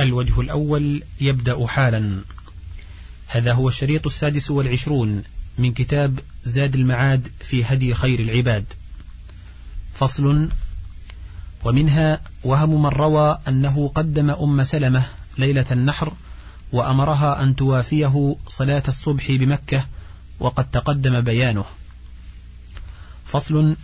الوجه 0.00 0.40
الأول 0.40 1.02
يبدأ 1.20 1.66
حالا. 1.66 2.20
هذا 3.26 3.52
هو 3.52 3.68
الشريط 3.68 4.06
السادس 4.06 4.50
والعشرون 4.50 5.22
من 5.58 5.72
كتاب 5.72 6.20
زاد 6.44 6.74
المعاد 6.74 7.28
في 7.40 7.64
هدي 7.64 7.94
خير 7.94 8.20
العباد. 8.20 8.64
فصل 9.94 10.48
ومنها 11.64 12.20
وهم 12.44 12.82
من 12.82 12.88
روى 12.88 13.38
أنه 13.48 13.88
قدم 13.88 14.30
أم 14.30 14.64
سلمة 14.64 15.04
ليلة 15.38 15.66
النحر 15.70 16.12
وأمرها 16.72 17.42
أن 17.42 17.56
توافيه 17.56 18.36
صلاة 18.48 18.82
الصبح 18.88 19.30
بمكة 19.30 19.84
وقد 20.40 20.70
تقدم 20.70 21.20
بيانه. 21.20 21.64
فصل 23.26 23.76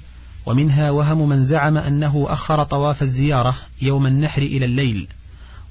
ومنها 0.46 0.90
وهم 0.90 1.28
من 1.28 1.44
زعم 1.44 1.78
أنه 1.78 2.26
أخر 2.28 2.64
طواف 2.64 3.02
الزيارة 3.02 3.56
يوم 3.82 4.06
النحر 4.06 4.42
إلى 4.42 4.64
الليل. 4.64 5.08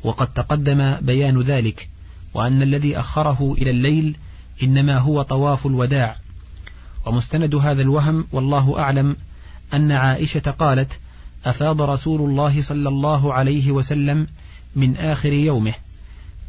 وقد 0.04 0.34
تقدم 0.34 0.96
بيان 1.02 1.42
ذلك 1.42 1.90
وأن 2.34 2.62
الذي 2.62 3.00
أخره 3.00 3.56
إلى 3.58 3.70
الليل 3.70 4.16
إنما 4.64 4.98
هو 4.98 5.22
طواف 5.22 5.68
الوداع. 5.68 6.18
ومستند 7.06 7.56
هذا 7.56 7.82
الوهم 7.82 8.28
والله 8.32 8.80
أعلم 8.80 9.16
أن 9.74 9.92
عائشة 9.92 10.52
قالت 10.52 11.00
أفاض 11.46 11.82
رسول 11.82 12.30
الله 12.30 12.62
صلى 12.62 12.90
الله 12.90 13.34
عليه 13.34 13.72
وسلم 13.72 14.28
من 14.76 14.98
آخر 14.98 15.34
يومه. 15.34 15.74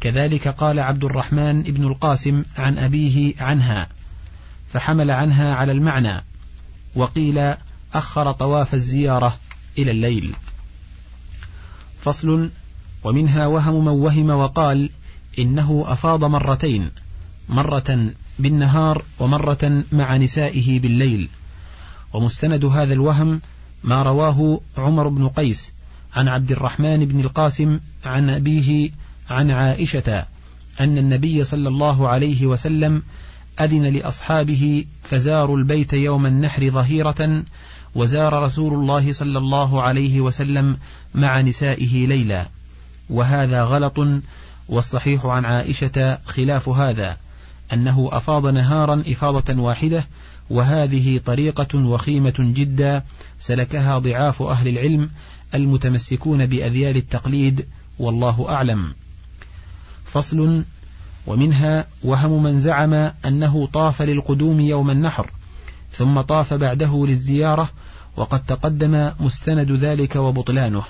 كذلك 0.01 0.47
قال 0.47 0.79
عبد 0.79 1.03
الرحمن 1.03 1.61
بن 1.61 1.83
القاسم 1.83 2.43
عن 2.57 2.77
أبيه 2.77 3.33
عنها 3.39 3.87
فحمل 4.73 5.11
عنها 5.11 5.55
على 5.55 5.71
المعنى 5.71 6.23
وقيل 6.95 7.53
أخر 7.93 8.31
طواف 8.31 8.73
الزيارة 8.73 9.39
إلى 9.77 9.91
الليل. 9.91 10.35
فصل 12.01 12.49
ومنها 13.03 13.47
وهم 13.47 13.85
من 13.85 13.87
وهم 13.87 14.29
وقال 14.29 14.89
إنه 15.39 15.85
أفاض 15.87 16.23
مرتين 16.23 16.91
مرة 17.49 18.11
بالنهار 18.39 19.03
ومرة 19.19 19.83
مع 19.91 20.17
نسائه 20.17 20.79
بالليل. 20.79 21.29
ومستند 22.13 22.65
هذا 22.65 22.93
الوهم 22.93 23.41
ما 23.83 24.03
رواه 24.03 24.59
عمر 24.77 25.07
بن 25.07 25.27
قيس 25.27 25.71
عن 26.15 26.27
عبد 26.27 26.51
الرحمن 26.51 27.05
بن 27.05 27.19
القاسم 27.19 27.79
عن 28.05 28.29
أبيه 28.29 28.89
عن 29.29 29.51
عائشة 29.51 30.25
أن 30.79 30.97
النبي 30.97 31.43
صلى 31.43 31.69
الله 31.69 32.07
عليه 32.07 32.45
وسلم 32.45 33.03
أذن 33.59 33.83
لأصحابه 33.83 34.85
فزاروا 35.03 35.57
البيت 35.57 35.93
يوم 35.93 36.25
النحر 36.25 36.69
ظهيرة 36.69 37.43
وزار 37.95 38.43
رسول 38.43 38.73
الله 38.73 39.13
صلى 39.13 39.37
الله 39.37 39.81
عليه 39.81 40.21
وسلم 40.21 40.77
مع 41.15 41.41
نسائه 41.41 42.07
ليلا. 42.07 42.47
وهذا 43.09 43.63
غلط 43.63 43.99
والصحيح 44.69 45.25
عن 45.25 45.45
عائشة 45.45 46.17
خلاف 46.25 46.69
هذا 46.69 47.17
أنه 47.73 48.09
أفاض 48.11 48.47
نهارا 48.47 49.03
إفاضة 49.07 49.61
واحدة 49.61 50.05
وهذه 50.49 51.17
طريقة 51.25 51.77
وخيمة 51.77 52.33
جدا 52.39 53.03
سلكها 53.39 53.99
ضعاف 53.99 54.41
أهل 54.41 54.67
العلم 54.67 55.09
المتمسكون 55.55 56.45
بأذيال 56.45 56.97
التقليد 56.97 57.67
والله 57.99 58.45
أعلم. 58.49 58.93
فصل 60.05 60.63
ومنها 61.27 61.85
وهم 62.03 62.43
من 62.43 62.59
زعم 62.59 62.93
أنه 63.25 63.67
طاف 63.73 64.01
للقدوم 64.01 64.59
يوم 64.59 64.91
النحر 64.91 65.31
ثم 65.91 66.21
طاف 66.21 66.53
بعده 66.53 67.05
للزيارة 67.07 67.69
وقد 68.17 68.45
تقدم 68.45 69.11
مستند 69.19 69.71
ذلك 69.71 70.15
وبطلانه. 70.15 70.83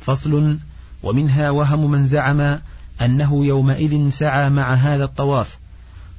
فصل 0.00 0.58
ومنها 1.02 1.50
وهم 1.50 1.90
من 1.90 2.06
زعم 2.06 2.58
أنه 3.00 3.46
يومئذ 3.46 4.10
سعى 4.10 4.50
مع 4.50 4.74
هذا 4.74 5.04
الطواف 5.04 5.58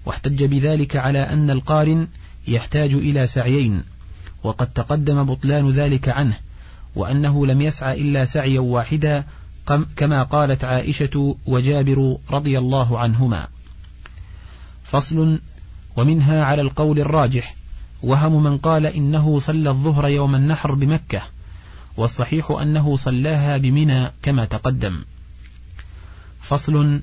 واحتج 0.05 0.43
بذلك 0.43 0.95
على 0.95 1.19
أن 1.19 1.49
القارن 1.49 2.07
يحتاج 2.47 2.93
إلى 2.93 3.27
سعيين 3.27 3.83
وقد 4.43 4.67
تقدم 4.67 5.23
بطلان 5.23 5.71
ذلك 5.71 6.09
عنه 6.09 6.37
وأنه 6.95 7.45
لم 7.45 7.61
يسعى 7.61 8.01
إلا 8.01 8.25
سعيا 8.25 8.59
واحدا 8.59 9.23
كما 9.95 10.23
قالت 10.23 10.63
عائشة 10.63 11.35
وجابر 11.45 12.17
رضي 12.31 12.57
الله 12.57 12.99
عنهما. 12.99 13.47
فصل 14.83 15.39
ومنها 15.95 16.43
على 16.43 16.61
القول 16.61 16.99
الراجح 16.99 17.55
وهم 18.03 18.43
من 18.43 18.57
قال 18.57 18.85
إنه 18.85 19.39
صلى 19.39 19.69
الظهر 19.69 20.07
يوم 20.07 20.35
النحر 20.35 20.73
بمكة 20.73 21.21
والصحيح 21.97 22.51
أنه 22.51 22.97
صلاها 22.97 23.57
بمنى 23.57 24.11
كما 24.21 24.45
تقدم. 24.45 25.03
فصل 26.41 27.01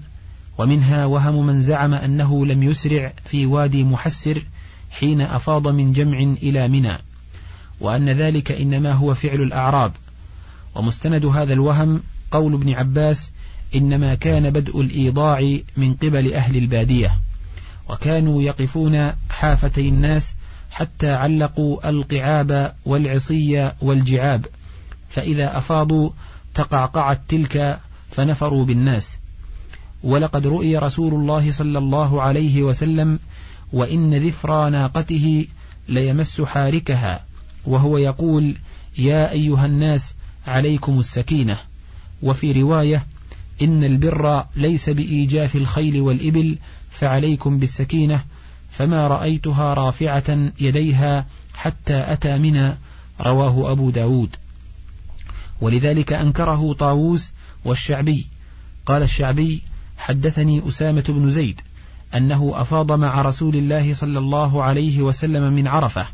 ومنها 0.59 1.06
وهم 1.06 1.47
من 1.47 1.62
زعم 1.62 1.94
أنه 1.94 2.47
لم 2.47 2.62
يسرع 2.62 3.12
في 3.25 3.47
وادي 3.47 3.84
محسر 3.84 4.43
حين 4.91 5.21
أفاض 5.21 5.69
من 5.69 5.93
جمع 5.93 6.19
إلى 6.19 6.69
منى 6.69 6.99
وأن 7.81 8.10
ذلك 8.10 8.53
إنما 8.53 8.93
هو 8.93 9.15
فعل 9.15 9.43
الأعراب. 9.43 9.93
ومستند 10.75 11.26
هذا 11.26 11.53
الوهم 11.53 12.03
قول 12.31 12.55
ابن 12.55 12.72
عباس 12.72 13.31
إنما 13.75 14.15
كان 14.15 14.50
بدء 14.50 14.81
الإيضاع 14.81 15.59
من 15.76 15.94
قبل 15.94 16.34
أهل 16.34 16.56
البادية 16.56 17.19
وكانوا 17.88 18.43
يقفون 18.43 19.12
حافتي 19.31 19.88
الناس 19.88 20.34
حتى 20.71 21.11
علقوا 21.11 21.88
القعاب 21.88 22.75
والعصي 22.84 23.72
والجعاب. 23.81 24.47
فإذا 25.15 25.59
أفاضوا 25.59 26.11
تقعقعت 26.55 27.21
تلك 27.29 27.81
فنفروا 28.11 28.65
بالناس. 28.65 29.17
ولقد 30.03 30.47
رؤي 30.47 30.77
رسول 30.77 31.15
الله 31.15 31.53
صلى 31.53 31.79
الله 31.79 32.23
عليه 32.23 32.63
وسلم 32.63 33.19
وإن 33.73 34.15
ذفرى 34.15 34.71
ناقته 34.71 35.47
ليمس 35.89 36.41
حاركها 36.41 37.25
وهو 37.67 37.99
يقول 37.99 38.57
يا 38.99 39.31
أيها 39.31 39.67
الناس 39.67 40.15
عليكم 40.47 41.01
السكينة. 41.01 41.59
وفي 42.23 42.53
رواية 42.53 43.07
إن 43.63 43.85
البر 43.85 44.45
ليس 44.57 44.91
بإيجاف 44.91 45.57
الخيل 45.57 46.01
والإبل 46.01 46.59
فعليكم 46.91 47.59
بالسكينة 47.59 48.25
فما 48.71 49.09
رأيتها 49.09 49.75
رافعة 49.75 50.51
يديها 50.61 51.27
حتى 51.55 52.13
أتى 52.13 52.39
منا. 52.39 52.79
رواه 53.21 53.73
أبو 53.73 53.91
داود. 53.91 54.37
ولذلك 55.61 56.13
أنكره 56.13 56.73
طاووس 56.73 57.33
والشعبي. 57.65 58.27
قال 58.87 59.03
الشعبي 59.03 59.63
حدثني 59.99 60.69
أسامة 60.69 61.05
بن 61.09 61.31
زيد 61.31 61.61
أنه 62.15 62.53
أفاض 62.57 62.93
مع 62.93 63.23
رسول 63.23 63.57
الله 63.57 63.95
صلى 63.95 64.19
الله 64.19 64.63
عليه 64.63 65.03
وسلم 65.03 65.53
من 65.53 65.69
عرفة 65.69 66.07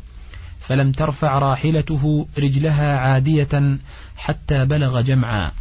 فلم 0.59 0.91
ترفع 0.91 1.39
راحلته 1.39 2.27
رجلها 2.37 2.99
عادية 2.99 3.77
حتى 4.17 4.65
بلغ 4.65 5.01
جمعا. 5.01 5.51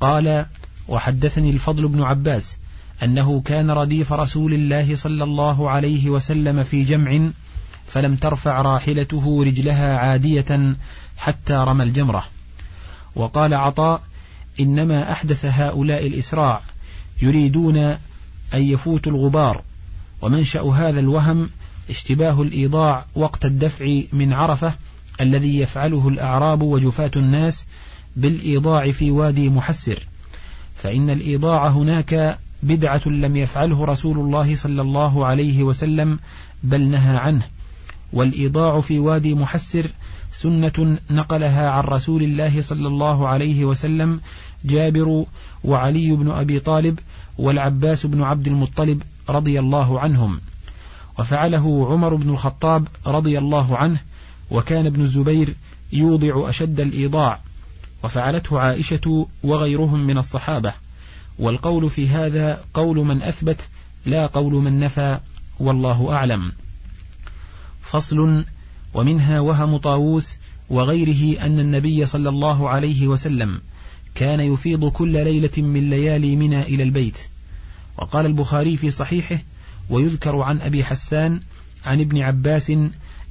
قال 0.00 0.46
وحدثني 0.88 1.50
الفضل 1.50 1.88
بن 1.88 2.02
عباس 2.02 2.56
أنه 3.02 3.40
كان 3.40 3.70
رديف 3.70 4.12
رسول 4.12 4.54
الله 4.54 4.96
صلى 4.96 5.24
الله 5.24 5.70
عليه 5.70 6.10
وسلم 6.10 6.64
في 6.64 6.84
جمع 6.84 7.30
فلم 7.86 8.16
ترفع 8.16 8.62
راحلته 8.62 9.44
رجلها 9.44 9.98
عادية 9.98 10.74
حتى 11.16 11.54
رمى 11.54 11.82
الجمرة. 11.84 12.24
وقال 13.14 13.54
عطاء 13.54 14.02
إنما 14.60 15.12
أحدث 15.12 15.44
هؤلاء 15.44 16.06
الإسراع 16.06 16.60
يريدون 17.22 17.76
أن 17.76 17.98
يفوتوا 18.54 19.12
الغبار 19.12 19.62
ومنشأ 20.22 20.62
هذا 20.62 21.00
الوهم 21.00 21.50
اشتباه 21.90 22.42
الإيضاع 22.42 23.04
وقت 23.14 23.44
الدفع 23.44 24.00
من 24.12 24.32
عرفة 24.32 24.74
الذي 25.20 25.58
يفعله 25.58 26.08
الأعراب 26.08 26.62
وجفاة 26.62 27.10
الناس 27.16 27.64
بالإيضاع 28.16 28.90
في 28.90 29.10
وادي 29.10 29.48
محسر. 29.48 29.98
فإن 30.76 31.10
الإيضاع 31.10 31.68
هناك 31.68 32.38
بدعة 32.62 33.08
لم 33.08 33.36
يفعله 33.36 33.84
رسول 33.84 34.18
الله 34.18 34.56
صلى 34.56 34.82
الله 34.82 35.26
عليه 35.26 35.62
وسلم 35.62 36.18
بل 36.62 36.88
نهى 36.88 37.16
عنه. 37.16 37.46
والإيضاع 38.12 38.80
في 38.80 38.98
وادي 38.98 39.34
محسر 39.34 39.86
سنة 40.32 40.98
نقلها 41.10 41.70
عن 41.70 41.84
رسول 41.84 42.22
الله 42.22 42.62
صلى 42.62 42.88
الله 42.88 43.28
عليه 43.28 43.64
وسلم 43.64 44.20
جابر 44.64 45.24
وعلي 45.64 46.12
بن 46.12 46.30
أبي 46.30 46.60
طالب 46.60 46.98
والعباس 47.38 48.06
بن 48.06 48.22
عبد 48.22 48.46
المطلب 48.46 49.02
رضي 49.28 49.60
الله 49.60 50.00
عنهم. 50.00 50.40
وفعله 51.18 51.92
عمر 51.92 52.14
بن 52.14 52.30
الخطاب 52.30 52.88
رضي 53.06 53.38
الله 53.38 53.76
عنه 53.76 54.00
وكان 54.50 54.86
ابن 54.86 55.02
الزبير 55.02 55.54
يوضع 55.92 56.48
أشد 56.48 56.80
الإيضاع. 56.80 57.40
وفعلته 58.04 58.58
عائشة 58.58 59.26
وغيرهم 59.42 60.06
من 60.06 60.18
الصحابة. 60.18 60.72
والقول 61.38 61.90
في 61.90 62.08
هذا 62.08 62.64
قول 62.74 62.96
من 62.96 63.22
أثبت 63.22 63.68
لا 64.06 64.26
قول 64.26 64.52
من 64.52 64.80
نفى 64.80 65.18
والله 65.60 66.12
أعلم. 66.12 66.52
فصل 67.82 68.44
ومنها 68.94 69.40
وهم 69.40 69.76
طاووس 69.76 70.36
وغيره 70.70 71.40
أن 71.40 71.60
النبي 71.60 72.06
صلى 72.06 72.28
الله 72.28 72.68
عليه 72.68 73.06
وسلم 73.06 73.60
كان 74.14 74.40
يفيض 74.40 74.88
كل 74.88 75.12
ليلة 75.12 75.50
من 75.56 75.90
ليالي 75.90 76.36
منى 76.36 76.62
إلى 76.62 76.82
البيت. 76.82 77.18
وقال 77.98 78.26
البخاري 78.26 78.76
في 78.76 78.90
صحيحه 78.90 79.38
ويذكر 79.90 80.40
عن 80.40 80.60
أبي 80.60 80.84
حسان 80.84 81.40
عن 81.84 82.00
ابن 82.00 82.18
عباس 82.18 82.70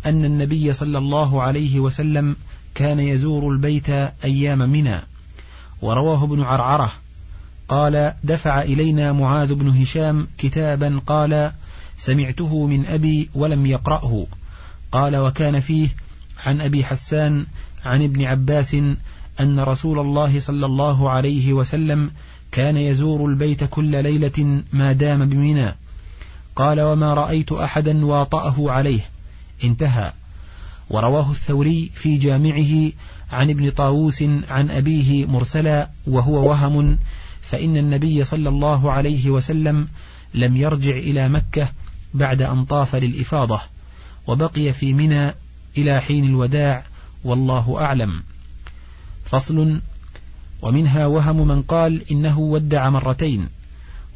أن 0.06 0.26
النبي 0.26 0.74
صلى 0.74 0.98
الله 0.98 1.42
عليه 1.42 1.80
وسلم 1.80 2.36
كان 2.76 3.00
يزور 3.00 3.50
البيت 3.50 3.90
أيام 4.24 4.70
منى. 4.70 5.00
ورواه 5.82 6.24
ابن 6.24 6.42
عرعرة. 6.42 6.92
قال 7.68 8.14
دفع 8.24 8.62
إلينا 8.62 9.12
معاذ 9.12 9.54
بن 9.54 9.68
هشام 9.68 10.28
كتابا 10.38 11.02
قال 11.08 11.52
سمعته 11.98 12.68
من 12.68 12.86
أبي 12.86 13.30
ولم 13.36 13.66
يقرأه. 13.66 14.26
قال 14.92 15.16
وكان 15.16 15.60
فيه 15.60 15.90
عن 16.46 16.62
أبي 16.62 16.86
حسان 16.86 17.46
عن 17.86 18.04
ابن 18.04 18.24
عباس 18.26 18.76
أن 19.40 19.60
رسول 19.60 20.00
الله 20.00 20.40
صلى 20.40 20.66
الله 20.66 21.10
عليه 21.10 21.54
وسلم 21.54 22.12
كان 22.52 22.78
يزور 22.78 23.26
البيت 23.26 23.64
كل 23.64 24.04
ليلة 24.04 24.64
ما 24.74 24.92
دام 24.92 25.30
بمنى. 25.30 25.76
قال 26.56 26.82
وما 26.82 27.14
رأيت 27.14 27.52
أحدا 27.52 28.06
واطأه 28.06 28.72
عليه. 28.72 29.02
انتهى. 29.64 30.12
ورواه 30.90 31.32
الثوري 31.32 31.92
في 31.96 32.18
جامعه 32.18 32.92
عن 33.32 33.50
ابن 33.50 33.70
طاووس 33.70 34.24
عن 34.50 34.72
أبيه 34.72 35.26
مرسلا 35.26 35.90
وهو 36.08 36.50
وهم 36.50 36.98
فإن 37.42 37.78
النبي 37.78 38.24
صلى 38.24 38.50
الله 38.50 38.92
عليه 38.92 39.30
وسلم 39.30 39.88
لم 40.34 40.58
يرجع 40.58 40.92
إلى 40.92 41.30
مكة 41.30 41.70
بعد 42.14 42.42
أن 42.42 42.66
طاف 42.66 42.96
للإفاضة. 42.96 43.62
وبقي 44.28 44.74
في 44.74 44.94
منى 44.94 45.34
إلى 45.78 46.02
حين 46.02 46.26
الوداع 46.26 46.84
والله 47.24 47.78
أعلم. 47.82 48.24
فصل 49.26 49.82
ومنها 50.62 51.06
وهم 51.06 51.48
من 51.48 51.62
قال 51.62 52.12
إنه 52.12 52.40
ودع 52.40 52.90
مرتين 52.90 53.50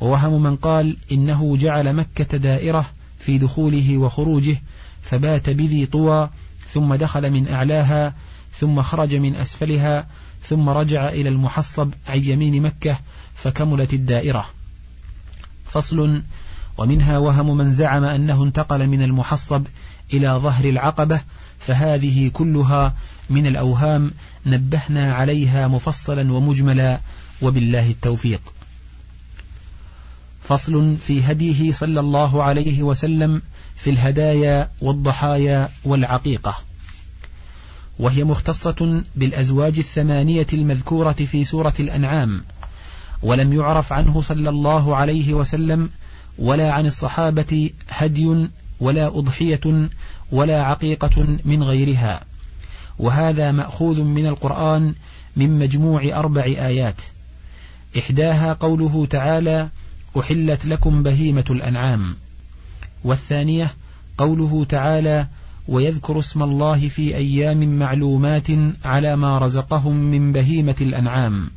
ووهم 0.01 0.43
من 0.43 0.55
قال 0.55 0.97
إنه 1.11 1.57
جعل 1.57 1.93
مكة 1.93 2.37
دائرة 2.37 2.85
في 3.19 3.37
دخوله 3.37 3.97
وخروجه 3.97 4.61
فبات 5.01 5.49
بذي 5.49 5.85
طوى 5.85 6.29
ثم 6.69 6.95
دخل 6.95 7.31
من 7.31 7.47
أعلاها 7.47 8.13
ثم 8.59 8.81
خرج 8.81 9.15
من 9.15 9.35
أسفلها 9.35 10.07
ثم 10.43 10.69
رجع 10.69 11.09
إلى 11.09 11.29
المحصب 11.29 11.93
عن 12.07 12.23
يمين 12.23 12.61
مكة 12.61 12.99
فكملت 13.35 13.93
الدائرة. 13.93 14.49
فصل 15.65 16.23
ومنها 16.77 17.17
وهم 17.17 17.57
من 17.57 17.71
زعم 17.71 18.03
أنه 18.03 18.43
انتقل 18.43 18.87
من 18.87 19.01
المحصب 19.01 19.67
إلى 20.17 20.27
ظهر 20.27 20.65
العقبة 20.65 21.21
فهذه 21.59 22.31
كلها 22.33 22.93
من 23.29 23.47
الأوهام 23.47 24.11
نبهنا 24.45 25.13
عليها 25.13 25.67
مفصلا 25.67 26.33
ومجملا 26.33 26.99
وبالله 27.41 27.89
التوفيق. 27.91 28.41
فصل 30.43 30.97
في 30.97 31.23
هديه 31.23 31.71
صلى 31.71 31.99
الله 31.99 32.43
عليه 32.43 32.83
وسلم 32.83 33.41
في 33.75 33.89
الهدايا 33.89 34.69
والضحايا 34.81 35.69
والعقيقة. 35.83 36.57
وهي 37.99 38.23
مختصة 38.23 39.03
بالأزواج 39.15 39.77
الثمانية 39.77 40.47
المذكورة 40.53 41.11
في 41.11 41.43
سورة 41.43 41.73
الأنعام. 41.79 42.43
ولم 43.21 43.53
يعرف 43.53 43.93
عنه 43.93 44.21
صلى 44.21 44.49
الله 44.49 44.95
عليه 44.95 45.33
وسلم 45.33 45.89
ولا 46.37 46.71
عن 46.71 46.85
الصحابة 46.85 47.69
هدي 47.89 48.47
ولا 48.79 49.07
أضحية 49.07 49.89
ولا 50.31 50.63
عقيقة 50.63 51.37
من 51.45 51.63
غيرها. 51.63 52.21
وهذا 52.99 53.51
مأخوذ 53.51 54.01
من 54.01 54.25
القرآن 54.25 54.95
من 55.35 55.59
مجموع 55.59 56.03
أربع 56.03 56.43
آيات. 56.43 57.01
إحداها 57.97 58.53
قوله 58.53 59.05
تعالى 59.05 59.69
أحلت 60.19 60.65
لكم 60.65 61.03
بهيمة 61.03 61.45
الأنعام. 61.49 62.15
والثانية 63.03 63.73
قوله 64.17 64.65
تعالى 64.69 65.27
ويذكر 65.67 66.19
اسم 66.19 66.43
الله 66.43 66.89
في 66.89 67.15
أيام 67.15 67.79
معلومات 67.79 68.47
على 68.85 69.15
ما 69.15 69.37
رزقهم 69.37 69.95
من 69.95 70.31
بهيمة 70.31 70.75
الأنعام. 70.81 71.49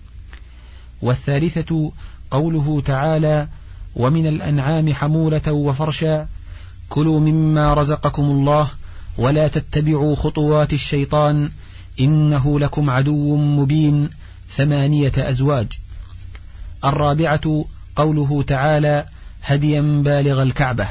والثالثة 1.02 1.92
قوله 2.30 2.82
تعالى 2.86 3.48
ومن 3.96 4.26
الأنعام 4.26 4.94
حمولة 4.94 5.52
وفرشا 5.52 6.28
كلوا 6.88 7.20
مما 7.20 7.74
رزقكم 7.74 8.22
الله 8.22 8.68
ولا 9.18 9.48
تتبعوا 9.48 10.16
خطوات 10.16 10.72
الشيطان 10.72 11.50
إنه 12.00 12.60
لكم 12.60 12.90
عدو 12.90 13.36
مبين 13.36 14.10
ثمانية 14.56 15.12
أزواج. 15.16 15.66
الرابعة 16.84 17.64
قوله 17.96 18.42
تعالى 18.42 19.04
هديا 19.42 19.80
بالغ 20.04 20.42
الكعبة. 20.42 20.88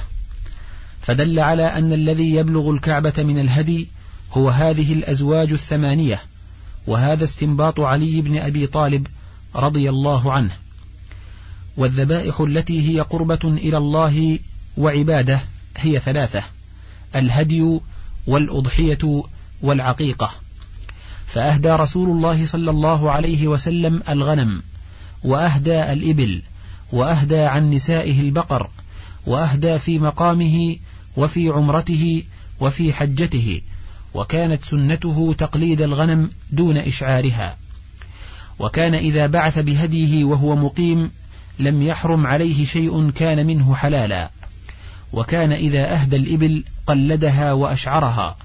فدل 1.02 1.40
على 1.40 1.64
أن 1.64 1.94
الذي 1.94 2.34
يبلغ 2.34 2.72
الكعبة 2.72 3.14
من 3.18 3.40
الهدي 3.40 3.88
هو 4.34 4.50
هذه 4.50 4.94
الأزواج 4.94 5.52
الثمانية 5.52 6.22
وهذا 6.88 7.24
استنباط 7.24 7.80
علي 7.80 8.22
بن 8.22 8.38
أبي 8.38 8.68
طالب 8.68 9.08
رضي 9.56 9.90
الله 9.90 10.32
عنه. 10.32 10.52
والذبائح 11.78 12.42
التي 12.42 12.90
هي 12.90 13.02
قربة 13.02 13.40
إلى 13.44 13.78
الله 13.78 14.40
وعباده 14.78 15.42
هي 15.78 16.00
ثلاثة 16.00 16.44
الهدي 17.16 17.80
والأضحية 18.28 19.24
والعقيقة. 19.62 20.32
فأهدى 21.28 21.70
رسول 21.70 22.10
الله 22.10 22.46
صلى 22.46 22.72
الله 22.72 23.12
عليه 23.12 23.48
وسلم 23.48 24.04
الغنم 24.10 24.64
وأهدى 25.24 25.94
الإبل 25.94 26.42
وأهدى 26.92 27.40
عن 27.40 27.72
نسائه 27.72 28.22
البقر 28.22 28.70
وأهدى 29.26 29.80
في 29.80 30.00
مقامه 30.00 30.78
وفي 31.18 31.50
عمرته 31.50 32.24
وفي 32.60 32.94
حجته 32.94 33.62
وكانت 34.14 34.64
سنته 34.64 35.36
تقليد 35.38 35.82
الغنم 35.82 36.30
دون 36.52 36.78
إشعارها. 36.78 37.58
وكان 38.60 38.96
إذا 38.96 39.28
بعث 39.28 39.60
بهديه 39.60 40.24
وهو 40.24 40.56
مقيم 40.56 41.12
لم 41.60 41.82
يحرم 41.82 42.28
عليه 42.28 42.66
شيء 42.66 43.10
كان 43.10 43.48
منه 43.48 43.76
حلالا. 43.76 44.32
وكان 45.14 45.52
إذا 45.52 45.94
أهدى 45.94 46.16
الإبل 46.16 46.64
قلدها 46.88 47.54
وأشعرها 47.54 48.38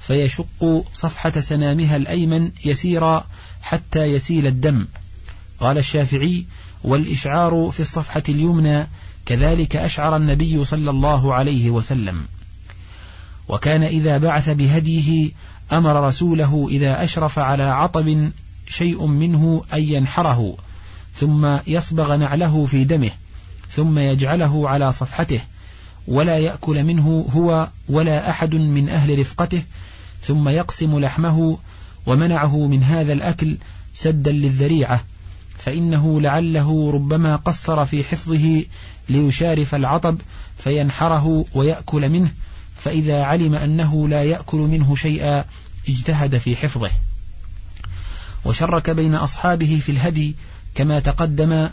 فيشق 0.00 0.84
صفحة 0.94 1.40
سنامها 1.40 1.96
الأيمن 1.96 2.50
يسيرا 2.64 3.26
حتى 3.62 4.04
يسيل 4.04 4.46
الدم. 4.46 4.86
قال 5.60 5.78
الشافعي 5.78 6.46
والإشعار 6.84 7.70
في 7.72 7.80
الصفحة 7.80 8.22
اليمنى 8.28 8.88
كذلك 9.26 9.76
أشعر 9.76 10.16
النبي 10.16 10.64
صلى 10.64 10.90
الله 10.90 11.34
عليه 11.34 11.70
وسلم. 11.70 12.24
وكان 13.48 13.82
إذا 13.82 14.18
بعث 14.18 14.50
بهديه 14.50 15.30
أمر 15.72 16.08
رسوله 16.08 16.68
إذا 16.70 17.04
أشرف 17.04 17.38
على 17.38 17.62
عطب 17.62 18.30
شيء 18.68 19.06
منه 19.06 19.64
أن 19.74 19.82
ينحره 19.82 20.56
ثم 21.14 21.56
يصبغ 21.66 22.16
نعله 22.16 22.66
في 22.66 22.84
دمه 22.84 23.10
ثم 23.70 23.98
يجعله 23.98 24.68
على 24.68 24.92
صفحته. 24.92 25.40
ولا 26.08 26.38
يأكل 26.38 26.84
منه 26.84 27.26
هو 27.30 27.68
ولا 27.88 28.30
أحد 28.30 28.54
من 28.54 28.88
أهل 28.88 29.18
رفقته 29.18 29.62
ثم 30.22 30.48
يقسم 30.48 30.98
لحمه 30.98 31.58
ومنعه 32.06 32.66
من 32.66 32.82
هذا 32.82 33.12
الأكل 33.12 33.56
سدا 33.94 34.32
للذريعة 34.32 35.04
فإنه 35.58 36.20
لعله 36.20 36.90
ربما 36.90 37.36
قصر 37.36 37.84
في 37.84 38.04
حفظه 38.04 38.64
ليشارف 39.08 39.74
العطب 39.74 40.18
فينحره 40.58 41.44
ويأكل 41.54 42.08
منه 42.08 42.30
فإذا 42.76 43.22
علم 43.22 43.54
أنه 43.54 44.08
لا 44.08 44.24
يأكل 44.24 44.58
منه 44.58 44.96
شيئا 44.96 45.44
اجتهد 45.88 46.38
في 46.38 46.56
حفظه. 46.56 46.90
وشرك 48.44 48.90
بين 48.90 49.14
أصحابه 49.14 49.80
في 49.86 49.92
الهدي 49.92 50.36
كما 50.74 51.00
تقدم 51.00 51.68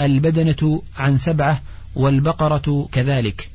البدنة 0.00 0.82
عن 0.96 1.16
سبعة 1.16 1.62
والبقرة 1.94 2.88
كذلك. 2.92 3.53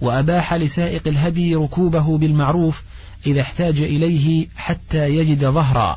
وأباح 0.00 0.54
لسائق 0.54 1.08
الهدي 1.08 1.54
ركوبه 1.54 2.18
بالمعروف 2.18 2.82
إذا 3.26 3.40
احتاج 3.40 3.80
إليه 3.80 4.48
حتى 4.56 5.08
يجد 5.08 5.44
ظهرا. 5.44 5.96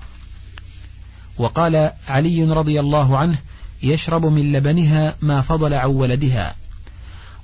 وقال 1.38 1.92
علي 2.08 2.44
رضي 2.44 2.80
الله 2.80 3.18
عنه 3.18 3.38
يشرب 3.84 4.26
من 4.26 4.52
لبنها 4.52 5.16
ما 5.22 5.42
فضل 5.42 5.74
عن 5.74 5.90
ولدها 5.90 6.56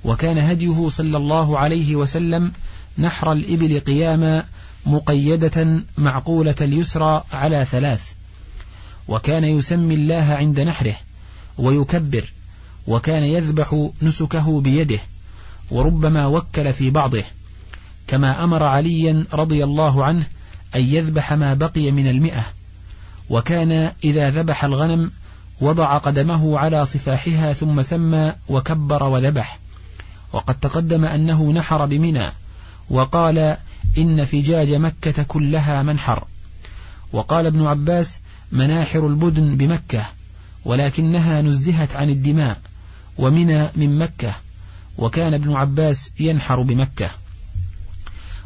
وكان 0.04 0.38
هديه 0.38 0.88
صلى 0.88 1.16
الله 1.16 1.58
عليه 1.58 1.96
وسلم 1.96 2.52
نحر 2.98 3.32
الإبل 3.32 3.80
قياما 3.80 4.44
مقيدة 4.86 5.82
معقولة 5.98 6.54
اليسرى 6.60 7.24
على 7.32 7.64
ثلاث. 7.70 8.02
وكان 9.08 9.44
يسمي 9.44 9.94
الله 9.94 10.34
عند 10.34 10.60
نحره 10.60 10.94
ويكبر 11.58 12.32
وكان 12.86 13.22
يذبح 13.22 13.88
نسكه 14.02 14.60
بيده. 14.60 14.98
وربما 15.70 16.26
وكل 16.26 16.72
في 16.72 16.90
بعضه 16.90 17.24
كما 18.06 18.44
أمر 18.44 18.62
عليا 18.62 19.24
رضي 19.32 19.64
الله 19.64 20.04
عنه 20.04 20.26
أن 20.74 20.80
يذبح 20.80 21.32
ما 21.32 21.54
بقي 21.54 21.90
من 21.90 22.08
المئة 22.08 22.46
وكان 23.30 23.92
إذا 24.04 24.30
ذبح 24.30 24.64
الغنم 24.64 25.10
وضع 25.60 25.98
قدمه 25.98 26.58
على 26.58 26.86
صفاحها 26.86 27.52
ثم 27.52 27.82
سمى 27.82 28.32
وكبر 28.48 29.02
وذبح 29.02 29.58
وقد 30.32 30.54
تقدم 30.54 31.04
أنه 31.04 31.52
نحر 31.52 31.86
بمنى 31.86 32.32
وقال 32.90 33.56
إن 33.98 34.24
فجاج 34.24 34.74
مكة 34.74 35.22
كلها 35.22 35.82
منحر 35.82 36.24
وقال 37.12 37.46
ابن 37.46 37.66
عباس 37.66 38.18
مناحر 38.52 39.06
البدن 39.06 39.56
بمكة 39.56 40.04
ولكنها 40.64 41.42
نزهت 41.42 41.96
عن 41.96 42.10
الدماء 42.10 42.58
ومنى 43.18 43.68
من 43.76 43.98
مكة. 43.98 44.34
وكان 44.98 45.34
ابن 45.34 45.52
عباس 45.52 46.10
ينحر 46.20 46.62
بمكة. 46.62 47.10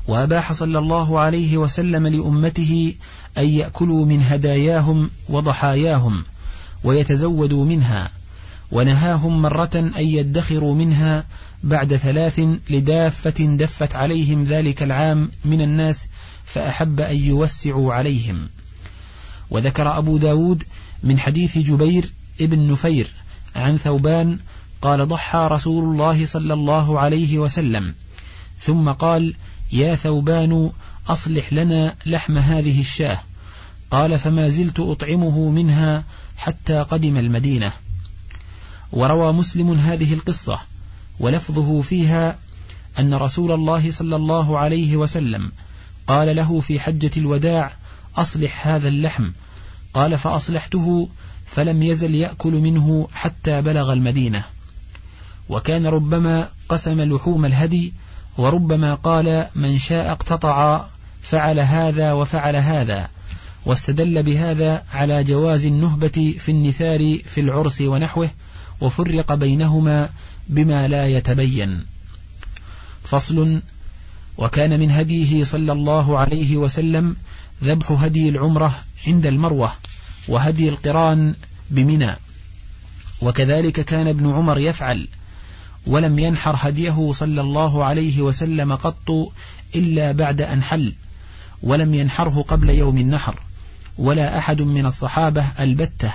وأباح 0.09 0.52
صلى 0.52 0.78
الله 0.78 1.21
عليه 1.21 1.57
وسلم 1.57 2.07
لأمته 2.07 2.95
أن 3.38 3.49
يأكلوا 3.49 4.07
من 4.07 4.23
هداياهم 4.23 5.11
وضحاياهم 5.28 6.25
ويتزودوا 6.85 7.64
منها 7.64 8.11
ونهاهم 8.71 9.42
مرة 9.42 9.71
أن 9.75 10.04
يدخروا 10.04 10.75
منها 10.75 11.25
بعد 11.62 11.97
ثلاث 11.97 12.40
لدافة 12.71 13.57
دفت 13.57 13.95
عليهم 13.95 14.45
ذلك 14.45 14.83
العام 14.83 15.30
من 15.45 15.61
الناس 15.61 16.07
فأحب 16.45 17.00
أن 17.00 17.16
يوسعوا 17.16 17.95
عليهم. 17.95 18.49
وذكر 19.50 19.99
أبو 19.99 20.19
داود 20.19 20.64
من 21.02 21.19
حديث 21.19 21.59
جبير 21.59 22.12
ابن 22.40 22.73
نفير 22.73 23.11
عن 23.57 23.78
ثوبان 23.78 24.38
قال 24.82 25.08
ضحى 25.08 25.49
رسول 25.50 25.84
الله 25.84 26.26
صلى 26.26 26.54
الله 26.54 27.00
عليه 27.00 27.38
وسلم. 27.38 27.94
ثم 28.58 28.90
قال 28.90 29.34
يا 29.72 29.94
ثوبان 29.94 30.70
أصلح 31.08 31.52
لنا 31.52 31.94
لحم 32.06 32.38
هذه 32.38 32.80
الشاة. 32.80 33.20
قال 33.90 34.18
فما 34.18 34.49
زلت 34.49 34.80
أطعمه 34.80 35.50
منها 35.50 36.04
حتى 36.37 36.82
قدم 36.82 37.16
المدينة. 37.16 37.72
وروى 38.92 39.32
مسلم 39.32 39.72
هذه 39.72 40.14
القصة 40.14 40.60
ولفظه 41.20 41.80
فيها 41.80 42.38
أن 42.99 43.14
رسول 43.14 43.52
الله 43.52 43.90
صلى 43.90 44.16
الله 44.16 44.58
عليه 44.58 44.96
وسلم 44.96 45.52
قال 46.06 46.37
له 46.37 46.60
في 46.60 46.80
حجة 46.80 47.10
الوداع 47.16 47.72
أصلح 48.16 48.66
هذا 48.66 48.88
اللحم. 48.88 49.30
قال 49.94 50.18
فأصلحته 50.18 51.08
فلم 51.46 51.82
يزل 51.82 52.14
يأكل 52.14 52.52
منه 52.52 53.08
حتى 53.12 53.62
بلغ 53.62 53.92
المدينة. 53.92 54.44
وكان 55.50 55.87
ربما 55.87 56.49
قسم 56.69 57.00
لحوم 57.00 57.45
الهدي 57.45 57.92
وربما 58.38 58.95
قال 58.95 59.47
من 59.54 59.78
شاء 59.78 60.11
اقتطع 60.11 60.85
فعل 61.23 61.61
هذا 61.61 62.12
وفعل 62.12 62.57
هذا 62.57 63.09
واستدل 63.66 64.23
بهذا 64.23 64.85
على 64.92 65.25
جواز 65.25 65.64
النهبة 65.64 66.35
في 66.38 66.50
النثار 66.50 67.19
في 67.19 67.40
العرس 67.40 67.80
ونحوه 67.80 68.30
وفرق 68.80 69.35
بينهما 69.35 70.09
بما 70.49 70.88
لا 70.88 71.07
يتبين. 71.07 71.85
فصل 73.04 73.62
وكان 74.38 74.80
من 74.80 74.90
هديه 74.90 75.45
صلى 75.45 75.73
الله 75.73 76.19
عليه 76.19 76.57
وسلم 76.57 77.16
ذبح 77.64 77.92
هدي 77.92 78.28
العمرة 78.28 78.75
عند 79.07 79.26
المروة 79.26 79.73
وهدي 80.28 80.69
القران 80.69 81.35
بمنى. 81.71 82.16
وكذلك 83.23 83.80
كان 83.80 84.09
ابن 84.09 84.33
عمر 84.33 84.59
يفعل 84.59 85.09
ولم 85.87 86.18
ينحر 86.18 86.56
هديه 86.58 87.12
صلى 87.12 87.40
الله 87.40 87.84
عليه 87.84 88.22
وسلم 88.22 88.75
قط 88.75 89.32
إلا 89.75 90.12
بعد 90.12 90.40
أن 90.40 90.62
حل 90.62 90.94
ولم 91.62 91.94
ينحره 91.94 92.42
قبل 92.49 92.70
يوم 92.70 92.99
النحر 92.99 93.40
ولا 93.99 94.38
أحد 94.38 94.62
من 94.62 94.87
الصحابة 94.87 95.44
ألبتة 95.60 96.12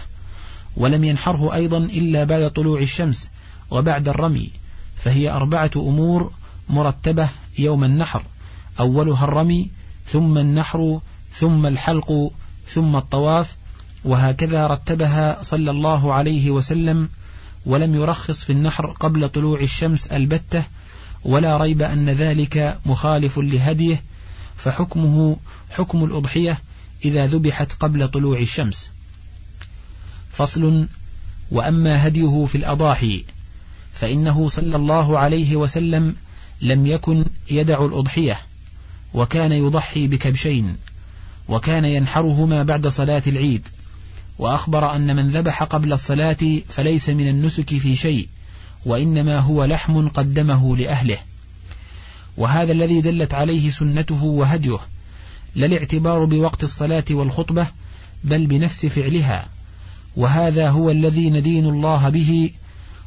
ولم 0.78 1.04
ينحره 1.04 1.54
أيضا 1.54 1.78
إلا 1.78 2.24
بعد 2.24 2.52
طلوع 2.52 2.80
الشمس 2.82 3.32
وبعد 3.72 4.10
الرمي 4.10 4.50
فهي 4.96 5.30
أربعة 5.30 5.72
أمور 5.76 6.32
مرتبة 6.70 7.30
يوم 7.60 7.84
النحر 7.84 8.24
أولها 8.80 9.24
الرمي 9.24 9.70
ثم 10.08 10.38
النحر 10.38 11.00
ثم 11.34 11.66
الحلق 11.66 12.32
ثم 12.68 12.96
الطواف 12.96 13.56
وهكذا 14.06 14.68
رتبها 14.68 15.44
صلى 15.44 15.72
الله 15.72 16.14
عليه 16.14 16.52
وسلم 16.52 17.10
ولم 17.66 17.96
يرخص 17.96 18.44
في 18.44 18.52
النحر 18.52 18.92
قبل 18.92 19.30
طلوع 19.30 19.60
الشمس 19.60 20.08
البتة 20.08 20.64
ولا 21.24 21.58
ريب 21.58 21.82
أن 21.82 22.10
ذلك 22.10 22.80
مخالف 22.86 23.40
لهديه 23.40 24.04
فحكمه 24.56 25.38
حكم 25.70 26.04
الأضحية 26.04 26.60
إذا 27.06 27.28
ذبحت 27.28 27.72
قبل 27.80 28.08
طلوع 28.08 28.40
الشمس. 28.40 28.92
فصل 30.32 30.88
وأما 31.52 32.08
هديه 32.08 32.46
في 32.46 32.58
الأضاحي 32.58 33.24
فإنه 33.94 34.50
صلى 34.50 34.76
الله 34.76 35.20
عليه 35.20 35.56
وسلم 35.56 36.16
لم 36.62 36.86
يكن 36.86 37.26
يدع 37.52 37.86
الأضحية 37.86 38.40
وكان 39.14 39.52
يضحي 39.52 40.08
بكبشين 40.08 40.78
وكان 41.48 41.86
ينحرهما 41.86 42.64
بعد 42.64 42.88
صلاة 42.88 43.24
العيد. 43.28 43.68
وأخبر 44.40 44.96
أن 44.96 45.16
من 45.16 45.32
ذبح 45.32 45.64
قبل 45.64 45.94
الصلاة 45.94 46.38
فليس 46.70 47.10
من 47.10 47.30
النسك 47.30 47.78
في 47.78 47.96
شيء 47.96 48.28
وإنما 48.86 49.40
هو 49.40 49.66
لحم 49.66 50.08
قدمه 50.08 50.78
لأهله. 50.78 51.18
وهذا 52.38 52.72
الذي 52.72 53.02
دلت 53.02 53.34
عليه 53.34 53.70
سنته 53.70 54.24
وهديه 54.24 54.80
لا 55.56 55.66
الاعتبار 55.66 56.26
بوقت 56.26 56.64
الصلاة 56.64 57.06
والخطبة 57.12 57.68
بل 58.24 58.48
بنفس 58.48 58.86
فعلها. 58.86 59.48
وهذا 60.16 60.70
هو 60.70 60.92
الذي 60.92 61.30
ندين 61.30 61.66
الله 61.66 62.10
به 62.10 62.52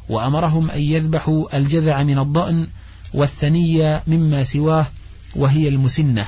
وأمرهم 0.09 0.71
أن 0.71 0.81
يذبحوا 0.81 1.57
الجذع 1.57 2.03
من 2.03 2.19
الضأن 2.19 2.67
والثنية 3.13 4.03
مما 4.07 4.43
سواه 4.43 4.85
وهي 5.35 5.67
المسنة. 5.67 6.25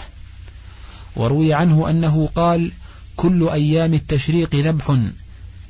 وروي 1.16 1.54
عنه 1.54 1.90
أنه 1.90 2.30
قال 2.36 2.72
كل 3.22 3.50
أيام 3.50 3.94
التشريق 3.94 4.56
ذبح 4.56 5.00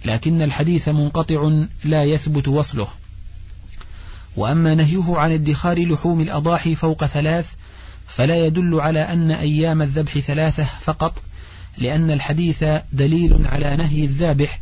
لكن 0.05 0.41
الحديث 0.41 0.89
منقطع 0.89 1.65
لا 1.83 2.03
يثبت 2.03 2.47
وصله. 2.47 2.87
وأما 4.35 4.75
نهيه 4.75 5.03
عن 5.07 5.31
ادخار 5.31 5.85
لحوم 5.85 6.21
الأضاحي 6.21 6.75
فوق 6.75 7.05
ثلاث 7.05 7.45
فلا 8.07 8.45
يدل 8.45 8.79
على 8.79 8.99
أن 8.99 9.31
أيام 9.31 9.81
الذبح 9.81 10.17
ثلاثة 10.17 10.63
فقط 10.81 11.21
لأن 11.77 12.11
الحديث 12.11 12.63
دليل 12.93 13.47
على 13.47 13.75
نهي 13.75 14.05
الذابح 14.05 14.59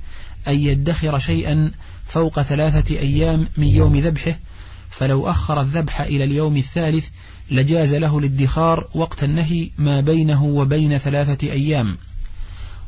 أن 0.48 0.60
يدخر 0.60 1.20
شيئا 1.20 1.72
فوق 2.06 2.42
ثلاثة 2.42 2.96
أيام 3.00 3.48
من 3.58 3.68
يوم 3.68 4.00
ذبحه 4.00 4.36
فلو 4.90 5.30
أخر 5.30 5.62
الذبح 5.62 6.02
إلى 6.02 6.24
اليوم 6.24 6.58
الثالث 6.58 7.08
لجاز 7.52 7.94
له 7.94 8.18
الادخار 8.20 8.88
وقت 8.94 9.24
النهي 9.24 9.70
ما 9.78 10.02
بينه 10.02 10.44
وبين 10.44 10.98
ثلاثة 10.98 11.52
أيام. 11.52 11.98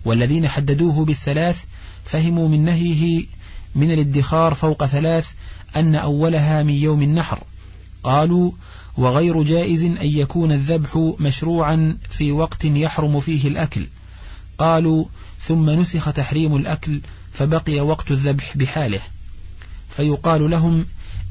والذين 0.06 0.48
حددوه 0.48 1.06
بالثلاث 1.06 1.64
فهموا 2.06 2.48
من 2.48 2.66
نهيه 2.66 3.26
من 3.76 3.92
الادخار 3.92 4.54
فوق 4.54 4.86
ثلاث 4.86 5.28
أن 5.76 5.96
أولها 5.96 6.64
من 6.64 6.74
يوم 6.74 7.02
النحر. 7.02 7.44
قالوا 8.04 8.52
وغير 8.98 9.44
جائز 9.44 9.84
أن 9.84 9.98
يكون 10.02 10.52
الذبح 10.52 11.14
مشروعا 11.20 11.98
في 12.10 12.32
وقت 12.32 12.66
يحرم 12.66 13.20
فيه 13.20 13.48
الأكل. 13.48 13.88
قالوا 14.58 15.06
ثم 15.48 15.70
نسخ 15.70 16.12
تحريم 16.14 16.56
الأكل 16.56 17.02
فبقي 17.34 17.80
وقت 17.80 18.12
الذبح 18.12 18.58
بحاله. 18.58 19.02
فيقال 19.90 20.50
لهم 20.50 20.86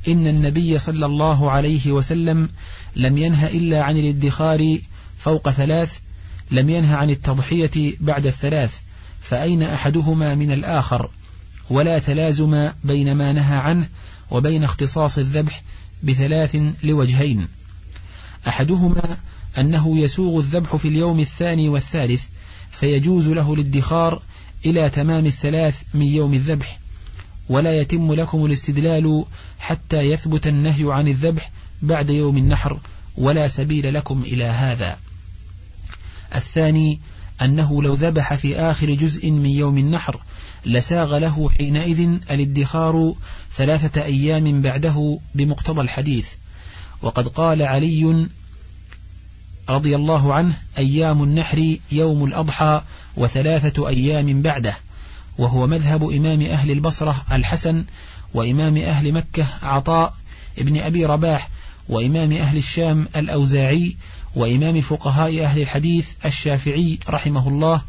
إن 0.09 0.27
النبي 0.27 0.79
صلى 0.79 1.07
الله 1.07 1.51
عليه 1.51 1.93
وسلم 1.93 2.49
لم 2.97 3.19
ينه 3.19 3.47
إلا 3.47 3.83
عن 3.83 3.97
الادخار 3.97 4.79
فوق 5.19 5.51
ثلاث 5.51 5.99
لم 6.51 6.71
ينه 6.71 6.97
عن 6.97 7.11
التضحية 7.11 7.95
بعد 8.01 8.27
الثلاث 8.27 8.79
فأين 9.21 9.63
أحدهما 9.63 10.35
من 10.35 10.53
الآخر؟ 10.53 11.11
ولا 11.71 11.99
تلازم 11.99 12.71
بين 12.85 13.13
ما 13.13 13.33
نهى 13.33 13.57
عنه 13.57 13.89
وبين 14.31 14.65
اختصاص 14.65 15.19
الذبح 15.19 15.63
بثلاث 16.03 16.57
لوجهين. 16.83 17.49
أحدهما 18.49 19.17
أنه 19.59 19.99
يسوغ 19.99 20.39
الذبح 20.41 20.77
في 20.77 20.89
اليوم 20.89 21.21
الثاني 21.21 21.69
والثالث 21.69 22.25
فيجوز 22.71 23.29
له 23.29 23.55
الادخار 23.55 24.23
إلى 24.67 24.91
تمام 24.91 25.27
الثلاث 25.27 25.83
من 25.95 26.07
يوم 26.07 26.35
الذبح. 26.35 26.79
ولا 27.49 27.81
يتم 27.81 28.13
لكم 28.15 28.47
الاستدلال 28.47 29.25
حتى 29.59 29.97
يثبت 29.97 30.47
النهي 30.47 30.93
عن 30.93 31.09
الذبح 31.09 31.51
بعد 31.83 32.11
يوم 32.11 32.37
النحر 32.37 32.81
ولا 33.17 33.49
سبيل 33.49 33.95
لكم 33.95 34.23
إلى 34.23 34.45
هذا. 34.45 34.99
الثاني 36.35 37.01
أنه 37.43 37.83
لو 37.83 37.95
ذبح 37.95 38.35
في 38.35 38.57
آخر 38.57 38.95
جزء 38.95 39.31
من 39.31 39.51
يوم 39.51 39.79
النحر 39.79 40.21
لساغ 40.67 41.19
له 41.19 41.51
حينئذ 41.51 42.01
الادخار 42.31 43.15
ثلاثة 43.57 44.03
أيام 44.03 44.63
بعده 44.63 45.19
بمقتضى 45.35 45.81
الحديث. 45.81 46.27
وقد 47.03 47.29
قال 47.29 47.63
علي 47.63 48.27
رضي 49.69 49.97
الله 49.97 50.35
عنه 50.35 50.55
أيام 50.79 51.23
النحر 51.23 51.77
يوم 51.93 52.25
الأضحى 52.25 52.83
وثلاثة 53.17 53.89
أيام 53.89 54.43
بعده 54.43 54.77
وهو 55.39 55.67
مذهب 55.67 56.11
إمام 56.11 56.43
أهل 56.43 56.71
البصرة 56.71 57.25
الحسن 57.33 57.85
وإمام 58.35 58.77
أهل 58.77 59.13
مكة 59.13 59.47
عطاء 59.63 60.15
ابن 60.59 60.81
أبي 60.81 61.07
رباح 61.07 61.49
وإمام 61.89 62.33
أهل 62.33 62.57
الشام 62.57 63.09
الأوزاعي 63.17 63.97
وإمام 64.35 64.81
فقهاء 64.81 65.45
أهل 65.45 65.63
الحديث 65.63 66.09
الشافعي 66.25 66.99
رحمه 67.09 67.49
الله 67.49 67.83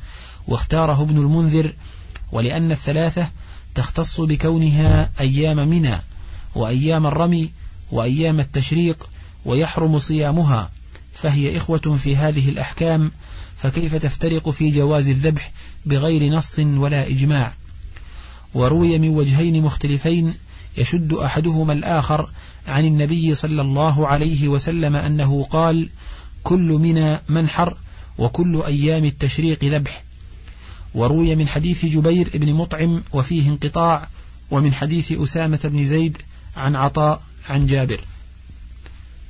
واختاره 0.48 1.02
ابن 1.02 1.18
المنذر 1.18 1.74
ولأن 2.32 2.72
الثلاثة 2.72 3.30
تختص 3.76 4.22
بكونها 4.22 5.10
أيام 5.20 5.70
منى 5.70 6.02
وأيام 6.56 7.08
الرمي 7.08 7.52
وأيام 7.92 8.40
التشريق 8.40 9.10
ويحرم 9.46 10.00
صيامها 10.00 10.72
فهي 11.14 11.58
إخوة 11.58 11.98
في 12.04 12.16
هذه 12.16 12.50
الأحكام 12.50 13.12
فكيف 13.58 13.96
تفترق 13.96 14.50
في 14.50 14.72
جواز 14.72 15.08
الذبح 15.08 15.52
بغير 15.86 16.34
نص 16.34 16.60
ولا 16.60 17.08
إجماع؟ 17.08 17.54
وروي 18.54 18.98
من 18.98 19.10
وجهين 19.10 19.64
مختلفين 19.64 20.34
يشد 20.78 21.14
أحدهما 21.14 21.74
الآخر 21.74 22.32
عن 22.68 22.86
النبي 22.86 23.36
صلى 23.36 23.62
الله 23.62 24.08
عليه 24.08 24.48
وسلم 24.48 24.96
أنه 24.96 25.44
قال 25.44 25.90
كل 26.44 26.68
من 26.68 27.18
منحر 27.30 27.78
وكل 28.18 28.62
أيام 28.66 29.06
التشريق 29.06 29.64
ذبح. 29.64 30.04
وروي 30.94 31.36
من 31.36 31.48
حديث 31.48 31.86
جبير 31.86 32.30
بن 32.34 32.54
مطعم 32.54 33.04
وفيه 33.14 33.50
انقطاع 33.50 34.08
ومن 34.52 34.74
حديث 34.74 35.12
أسامة 35.12 35.60
بن 35.64 35.86
زيد 35.86 36.18
عن 36.58 36.76
عطاء 36.76 37.24
عن 37.50 37.66
جابر. 37.66 38.00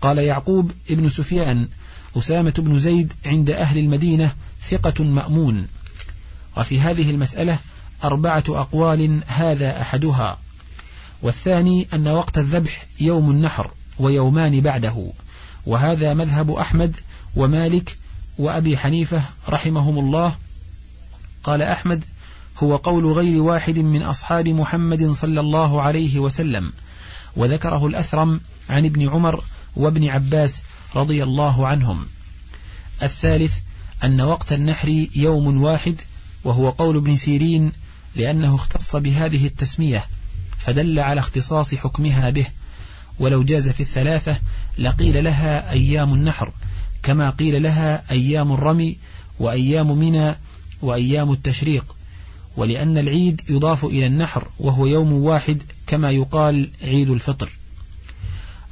قال 0.01 0.17
يعقوب 0.17 0.71
ابن 0.89 1.09
سفيان 1.09 1.67
أسامة 2.17 2.53
بن 2.57 2.79
زيد 2.79 3.13
عند 3.25 3.49
أهل 3.49 3.77
المدينة 3.77 4.35
ثقة 4.69 5.03
مأمون. 5.03 5.67
وفي 6.57 6.79
هذه 6.79 7.11
المسألة 7.11 7.59
أربعة 8.03 8.43
أقوال 8.49 9.21
هذا 9.27 9.81
أحدها. 9.81 10.39
والثاني 11.21 11.87
أن 11.93 12.07
وقت 12.07 12.37
الذبح 12.37 12.85
يوم 12.99 13.31
النحر 13.31 13.71
ويومان 13.99 14.61
بعده. 14.61 15.11
وهذا 15.65 16.13
مذهب 16.13 16.51
أحمد 16.51 16.95
ومالك 17.35 17.97
وأبي 18.37 18.77
حنيفة 18.77 19.21
رحمهم 19.49 19.99
الله. 19.99 20.35
قال 21.43 21.61
أحمد 21.61 22.03
هو 22.57 22.75
قول 22.75 23.05
غير 23.05 23.41
واحد 23.41 23.79
من 23.79 24.01
أصحاب 24.01 24.47
محمد 24.47 25.11
صلى 25.11 25.39
الله 25.39 25.81
عليه 25.81 26.19
وسلم. 26.19 26.73
وذكره 27.35 27.87
الأثرم 27.87 28.41
عن 28.69 28.85
ابن 28.85 29.09
عمر 29.09 29.43
وابن 29.75 30.07
عباس 30.07 30.61
رضي 30.95 31.23
الله 31.23 31.67
عنهم. 31.67 32.05
الثالث 33.03 33.53
أن 34.03 34.21
وقت 34.21 34.53
النحر 34.53 35.07
يوم 35.15 35.61
واحد 35.61 35.95
وهو 36.43 36.69
قول 36.69 36.97
ابن 36.97 37.17
سيرين 37.17 37.71
لأنه 38.15 38.55
اختص 38.55 38.95
بهذه 38.95 39.47
التسمية 39.47 40.05
فدل 40.59 40.99
على 40.99 41.19
اختصاص 41.19 41.75
حكمها 41.75 42.29
به. 42.29 42.45
ولو 43.21 43.43
جاز 43.43 43.69
في 43.69 43.79
الثلاثة 43.79 44.39
لقيل 44.77 45.23
لها 45.23 45.71
أيام 45.71 46.13
النحر 46.13 46.51
كما 47.03 47.29
قيل 47.29 47.63
لها 47.63 48.03
أيام 48.11 48.51
الرمي 48.51 48.97
وأيام 49.39 49.97
منى 49.97 50.35
وأيام 50.81 51.31
التشريق. 51.31 51.95
ولأن 52.57 52.97
العيد 52.97 53.41
يضاف 53.49 53.85
إلى 53.85 54.05
النحر 54.05 54.47
وهو 54.59 54.85
يوم 54.85 55.13
واحد 55.13 55.61
كما 55.87 56.11
يقال 56.11 56.69
عيد 56.83 57.09
الفطر. 57.09 57.49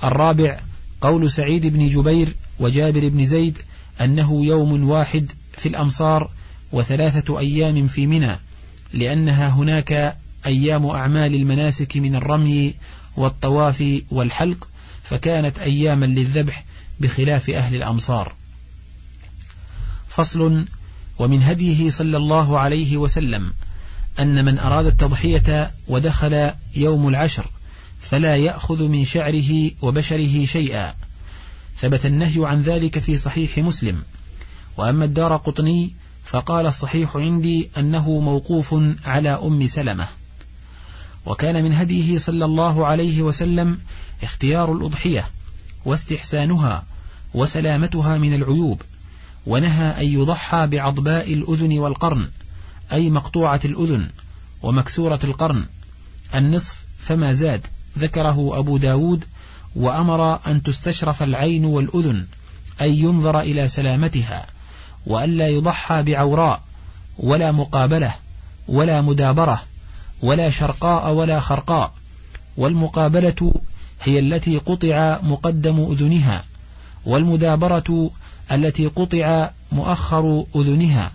الرابع 0.04 0.60
قول 1.02 1.32
سعيد 1.32 1.66
بن 1.66 1.90
جبير 1.90 2.36
وجابر 2.60 3.10
بن 3.10 3.26
زيد 3.26 3.58
أنه 4.02 4.46
يوم 4.46 4.90
واحد 4.90 5.32
في 5.58 5.70
الأمصار 5.70 6.30
وثلاثة 6.72 7.40
أيام 7.40 7.88
في 7.88 8.08
منى 8.08 8.36
لأنها 8.94 9.50
هناك 9.50 10.18
أيام 10.46 10.86
أعمال 10.86 11.36
المناسك 11.36 11.98
من 11.98 12.16
الرمي 12.16 12.74
والطواف 13.20 14.02
والحلق 14.12 14.68
فكانت 15.04 15.60
أياما 15.60 16.06
للذبح 16.06 16.66
بخلاف 17.00 17.50
أهل 17.50 17.76
الأمصار. 17.76 18.36
فصل 20.08 20.66
ومن 21.20 21.44
هديه 21.44 21.90
صلى 21.90 22.18
الله 22.18 22.60
عليه 22.60 22.98
وسلم 22.98 23.54
أن 24.20 24.46
من 24.46 24.60
أراد 24.60 24.86
التضحية 24.86 25.72
ودخل 25.88 26.52
يوم 26.76 27.08
العشر 27.08 27.46
فلا 28.02 28.36
يأخذ 28.36 28.88
من 28.88 29.06
شعره 29.06 29.72
وبشره 29.82 30.46
شيئا. 30.46 30.94
ثبت 31.78 32.06
النهي 32.06 32.46
عن 32.46 32.62
ذلك 32.62 33.00
في 33.00 33.18
صحيح 33.18 33.58
مسلم. 33.58 34.04
وأما 34.78 35.06
الدار 35.06 35.38
قطني 35.38 35.94
فقال 36.24 36.66
الصحيح 36.66 37.16
عندي 37.16 37.70
أنه 37.78 38.20
موقوف 38.20 38.76
على 39.06 39.30
أم 39.30 39.68
سلمة. 39.68 40.08
وكان 41.26 41.64
من 41.64 41.74
هديه 41.74 42.18
صلى 42.18 42.46
الله 42.46 42.86
عليه 42.86 43.22
وسلم 43.22 43.80
اختيار 44.24 44.74
الأضحية 44.74 45.30
واستحسانها 45.86 46.84
وسلامتها 47.34 48.18
من 48.18 48.34
العيوب 48.34 48.82
ونهى 49.46 50.02
أن 50.02 50.06
يضحى 50.06 50.68
بعضباء 50.68 51.34
الأذن 51.34 51.80
والقرن 51.80 52.30
أي 52.92 53.10
مقطوعة 53.10 53.60
الأذن 53.66 54.10
ومكسورة 54.62 55.20
القرن. 55.24 55.66
النصف 56.36 56.76
فما 57.00 57.34
زاد 57.34 57.68
ذكره 58.00 58.60
أبو 58.60 58.78
داود 58.78 59.26
وأمر 59.76 60.40
أن 60.48 60.64
تستشرف 60.64 61.24
العين 61.24 61.66
والأذن 61.66 62.26
أي 62.82 63.00
ينظر 63.00 63.40
إلى 63.40 63.68
سلامتها 63.68 64.46
وألا 65.06 65.48
يضحى 65.48 66.04
بعوراء 66.04 66.62
ولا 67.18 67.52
مقابلة 67.52 68.16
ولا 68.68 69.02
مدابرة 69.02 69.64
ولا 70.22 70.50
شرقاء 70.50 71.14
ولا 71.14 71.40
خرقاء 71.40 71.94
والمقابلة 72.58 73.54
هي 74.04 74.20
التي 74.20 74.58
قطع 74.58 75.20
مقدم 75.24 75.92
أذنها 75.92 76.44
والمدابرة 77.06 78.12
التي 78.52 78.88
قطع 78.88 79.50
مؤخر 79.72 80.46
أذنها 80.56 81.12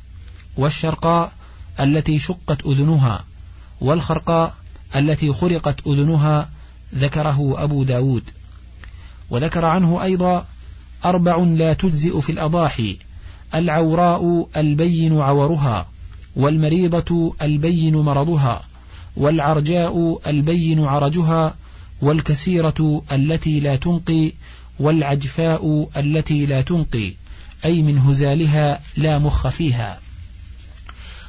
والشرقاء 0.57 1.33
التي 1.81 2.19
شقت 2.19 2.67
أذنها 2.67 3.25
والخرقاء 3.81 4.55
التي 4.97 5.33
خرقت 5.33 5.87
أذنها 5.87 6.49
ذكره 6.95 7.63
أبو 7.65 7.85
داود. 7.85 8.23
وذكر 9.31 9.65
عنه 9.65 10.03
أيضا 10.03 10.47
أربع 11.05 11.37
لا 11.37 11.73
تجزئ 11.73 12.21
في 12.21 12.33
الأضاحي 12.33 12.99
العوراء 13.55 14.49
البين 14.57 15.21
عورها 15.21 15.87
والمريضة 16.37 17.35
البين 17.43 17.97
مرضها. 17.97 18.63
والعرجاء 19.17 20.21
البين 20.27 20.85
عرجها 20.85 21.55
والكسيرة 22.01 23.03
التي 23.13 23.61
لا 23.61 23.77
تنقي 23.77 24.33
والعجفاء 24.79 25.89
التي 25.97 26.47
لا 26.47 26.61
تنقي 26.61 27.13
أي 27.65 27.83
من 27.83 27.99
هزالها 27.99 28.81
لا 28.97 29.19
مخ 29.19 29.49
فيها. 29.49 30.01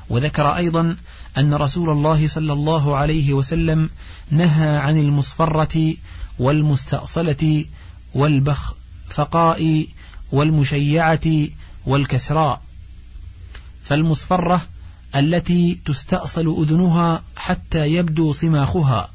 وذكر 0.10 0.56
أيضا 0.56 0.96
أن 1.38 1.54
رسول 1.54 1.90
الله 1.90 2.28
صلى 2.28 2.54
الله 2.54 2.96
عليه 2.98 3.34
وسلم 3.34 3.90
نهى 4.32 4.78
عن 4.78 5.00
المصفرة 5.00 5.94
والمستأصلة 6.40 7.66
والبخفقاء 8.14 9.88
والمشيعة 10.32 11.48
والكسراء. 11.86 12.62
فالمصفرة 13.84 14.62
التي 15.16 15.82
تستأصل 15.86 16.64
أذنها 16.64 17.24
حتى 17.36 17.86
يبدو 17.86 18.34
صماخها 18.34 19.10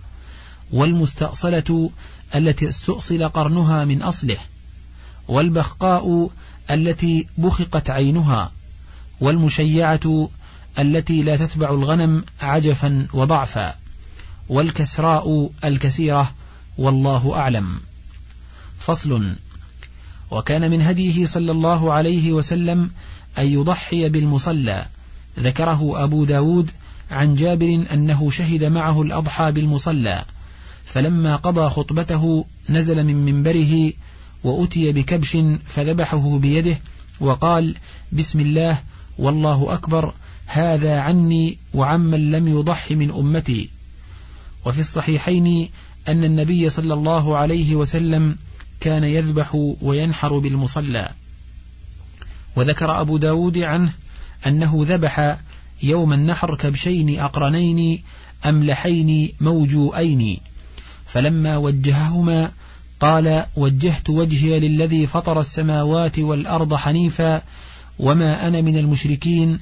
والمستأصلة 0.72 1.90
التي 2.34 2.68
استؤصل 2.68 3.28
قرنها 3.28 3.84
من 3.84 4.02
أصله 4.02 4.36
والبخقاء 5.28 6.30
التي 6.70 7.26
بخقت 7.38 7.90
عينها 7.90 8.52
والمشيعة 9.20 10.30
التي 10.78 11.22
لا 11.22 11.36
تتبع 11.36 11.70
الغنم 11.70 12.24
عجفا 12.40 13.06
وضعفا 13.12 13.74
والكسراء 14.48 15.50
الكثيرة 15.64 16.32
والله 16.78 17.36
أعلم. 17.36 17.80
فصل 18.78 19.34
وكان 20.30 20.70
من 20.70 20.82
هديه 20.82 21.26
صلى 21.26 21.52
الله 21.52 21.92
عليه 21.92 22.32
وسلم 22.32 22.90
أن 23.38 23.46
يضحي 23.46 24.08
بالمصلى 24.08 24.86
ذكره 25.38 26.04
أبو 26.04 26.24
داود 26.24 26.70
عن 27.10 27.34
جابر 27.34 27.84
أنه 27.92 28.30
شهد 28.30 28.64
معه 28.64 29.02
الأضحى 29.02 29.52
بالمصلى 29.52 30.24
فلما 30.84 31.36
قضى 31.36 31.70
خطبته 31.70 32.44
نزل 32.68 33.04
من 33.04 33.16
منبره 33.16 33.92
وأتي 34.44 34.92
بكبش 34.92 35.38
فذبحه 35.66 36.38
بيده 36.38 36.78
وقال 37.20 37.76
بسم 38.12 38.40
الله 38.40 38.78
والله 39.18 39.74
أكبر 39.74 40.14
هذا 40.46 41.00
عني 41.00 41.58
وعمن 41.74 42.30
لم 42.30 42.48
يضح 42.48 42.90
من 42.90 43.10
أمتي. 43.10 43.68
وفي 44.64 44.80
الصحيحين 44.80 45.68
أن 46.08 46.24
النبي 46.24 46.70
صلى 46.70 46.94
الله 46.94 47.36
عليه 47.36 47.74
وسلم 47.74 48.36
كان 48.80 49.04
يذبح 49.04 49.54
وينحر 49.82 50.38
بالمصلى. 50.38 51.10
وذكر 52.56 53.00
أبو 53.00 53.16
داود 53.16 53.58
عنه 53.58 53.92
أنه 54.46 54.84
ذبح 54.88 55.36
يوم 55.82 56.12
النحر 56.12 56.54
كبشين 56.56 57.20
أقرنين 57.20 58.02
أملحين 58.46 59.32
موجوئين. 59.40 60.40
فلما 61.06 61.56
وجههما 61.56 62.50
قال 63.00 63.44
وجهت 63.56 64.10
وجهي 64.10 64.60
للذي 64.60 65.06
فطر 65.06 65.40
السماوات 65.40 66.18
والأرض 66.18 66.74
حنيفا 66.74 67.42
وما 67.98 68.48
أنا 68.48 68.60
من 68.60 68.76
المشركين. 68.76 69.58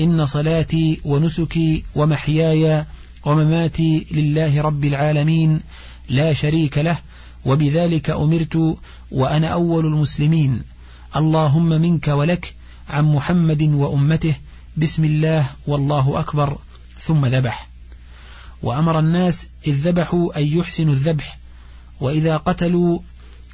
إن 0.00 0.26
صلاتي 0.26 1.00
ونسكي 1.04 1.84
ومحياي 1.94 2.84
ومماتي 3.24 4.06
لله 4.10 4.60
رب 4.60 4.84
العالمين. 4.84 5.60
لا 6.08 6.32
شريك 6.32 6.78
له 6.78 6.98
وبذلك 7.44 8.10
أمرت 8.10 8.76
وأنا 9.10 9.48
أول 9.48 9.86
المسلمين. 9.86 10.62
اللهم 11.16 11.68
منك 11.68 12.08
ولك 12.08 12.54
عن 12.88 13.04
محمد 13.04 13.62
وأمته 13.62 14.34
بسم 14.76 15.04
الله 15.04 15.46
والله 15.66 16.20
أكبر 16.20 16.58
ثم 17.00 17.26
ذبح. 17.26 17.68
وأمر 18.62 18.98
الناس 18.98 19.48
إذ 19.66 19.74
ذبحوا 19.88 20.38
أن 20.38 20.46
يحسنوا 20.58 20.92
الذبح 20.92 21.38
وإذا 22.00 22.36
قتلوا 22.36 22.98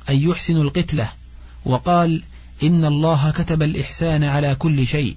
أن 0.09 0.16
يحسنوا 0.16 0.62
القتلة. 0.62 1.09
وقال 1.64 2.23
إن 2.62 2.85
الله 2.85 3.31
كتب 3.31 3.62
الإحسان 3.62 4.25
على 4.25 4.55
كل 4.55 4.87
شيء. 4.87 5.16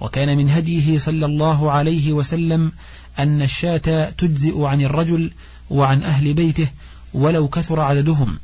وكان 0.00 0.36
من 0.36 0.50
هديه 0.50 0.98
صلى 0.98 1.26
الله 1.26 1.70
عليه 1.70 2.12
وسلم 2.12 2.72
أن 3.18 3.42
الشاة 3.42 4.10
تجزئ 4.10 4.62
عن 4.62 4.80
الرجل 4.80 5.32
وعن 5.70 6.02
أهل 6.02 6.34
بيته 6.34 6.68
ولو 7.14 7.48
كثر 7.48 7.80
عددهم. 7.80 8.38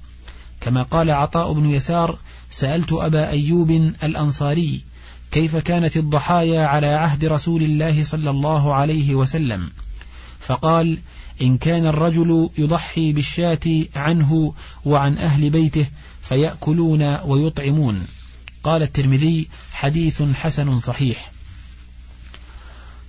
كما 0.60 0.82
قال 0.82 1.10
عطاء 1.10 1.52
بن 1.52 1.70
يسار 1.70 2.18
سألت 2.50 2.92
أبا 2.92 3.28
أيوب 3.28 3.70
الأنصاري 4.02 4.82
كيف 5.32 5.56
كانت 5.56 5.96
الضحايا 5.96 6.66
على 6.66 6.86
عهد 6.86 7.24
رسول 7.24 7.62
الله 7.62 8.04
صلى 8.04 8.30
الله 8.30 8.74
عليه 8.74 9.14
وسلم؟ 9.14 9.70
فقال 10.40 10.98
إن 11.42 11.58
كان 11.58 11.86
الرجل 11.86 12.50
يضحي 12.58 13.12
بالشاة 13.12 13.84
عنه 13.96 14.54
وعن 14.84 15.18
أهل 15.18 15.50
بيته 15.50 15.86
فيأكلون 16.22 17.16
ويطعمون. 17.24 18.06
قال 18.62 18.82
الترمذي 18.82 19.48
حديث 19.72 20.22
حسن 20.22 20.78
صحيح. 20.78 21.30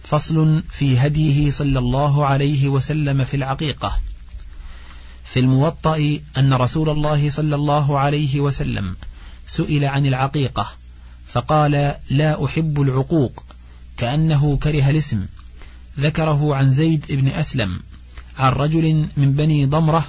فصل 0.03 0.63
في 0.69 0.97
هديه 0.97 1.51
صلى 1.51 1.79
الله 1.79 2.25
عليه 2.25 2.69
وسلم 2.69 3.23
في 3.23 3.37
العقيقة. 3.37 3.99
في 5.25 5.39
الموطأ 5.39 6.19
أن 6.37 6.53
رسول 6.53 6.89
الله 6.89 7.29
صلى 7.29 7.55
الله 7.55 7.99
عليه 7.99 8.39
وسلم 8.39 8.95
سئل 9.47 9.85
عن 9.85 10.05
العقيقة 10.05 10.67
فقال 11.27 11.95
لا 12.09 12.45
أحب 12.45 12.81
العقوق 12.81 13.43
كأنه 13.97 14.57
كره 14.57 14.89
الاسم. 14.89 15.25
ذكره 15.99 16.55
عن 16.55 16.69
زيد 16.69 17.05
بن 17.09 17.27
أسلم 17.27 17.79
عن 18.37 18.51
رجل 18.51 19.07
من 19.17 19.33
بني 19.33 19.65
ضمرة 19.65 20.05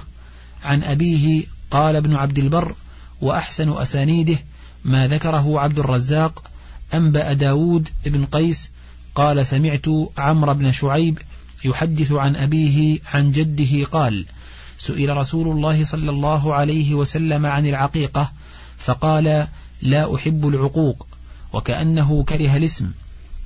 عن 0.63 0.83
أبيه 0.83 1.43
قال 1.71 1.95
ابن 1.95 2.15
عبد 2.15 2.37
البر 2.37 2.75
وأحسن 3.21 3.77
أسانيده 3.77 4.37
ما 4.85 5.07
ذكره 5.07 5.59
عبد 5.59 5.79
الرزاق 5.79 6.43
أنبأ 6.93 7.33
داود 7.33 7.89
بن 8.05 8.25
قيس 8.25 8.69
قال 9.15 9.45
سمعت 9.45 9.85
عمرو 10.17 10.53
بن 10.53 10.71
شعيب 10.71 11.19
يحدث 11.65 12.11
عن 12.11 12.35
أبيه 12.35 12.99
عن 13.13 13.31
جده 13.31 13.85
قال 13.85 14.25
سئل 14.77 15.17
رسول 15.17 15.47
الله 15.47 15.85
صلى 15.85 16.09
الله 16.09 16.53
عليه 16.53 16.93
وسلم 16.93 17.45
عن 17.45 17.65
العقيقة 17.65 18.31
فقال 18.77 19.47
لا 19.81 20.15
أحب 20.15 20.47
العقوق 20.47 21.07
وكأنه 21.53 22.23
كره 22.23 22.57
الاسم. 22.57 22.91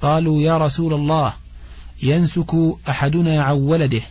قالوا 0.01 0.41
يا 0.41 0.57
رسول 0.57 0.93
الله 0.93 1.33
ينسك 2.03 2.55
أحدنا 2.89 3.43
عن 3.43 3.55
ولده. 3.55 4.01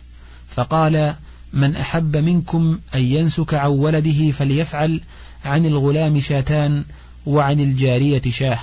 فقال 0.49 1.15
من 1.53 1.75
أحب 1.75 2.17
منكم 2.17 2.79
أن 2.95 3.01
ينسك 3.01 3.53
عن 3.53 3.69
ولده 3.69 4.31
فليفعل 4.31 5.01
عن 5.45 5.65
الغلام 5.65 6.19
شاتان 6.19 6.83
وعن 7.25 7.59
الجارية 7.59 8.21
شاه. 8.29 8.59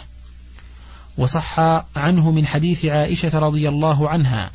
وصح 1.19 1.61
عنه 1.97 2.31
من 2.31 2.47
حديث 2.47 2.85
عائشة 2.85 3.39
رضي 3.39 3.69
الله 3.69 4.09
عنها 4.09 4.51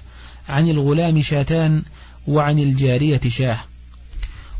عن 0.50 0.70
الغلام 0.70 1.22
شاتان 1.22 1.84
وعن 2.28 2.60
الجارية 2.60 3.22
شاه. 3.28 3.60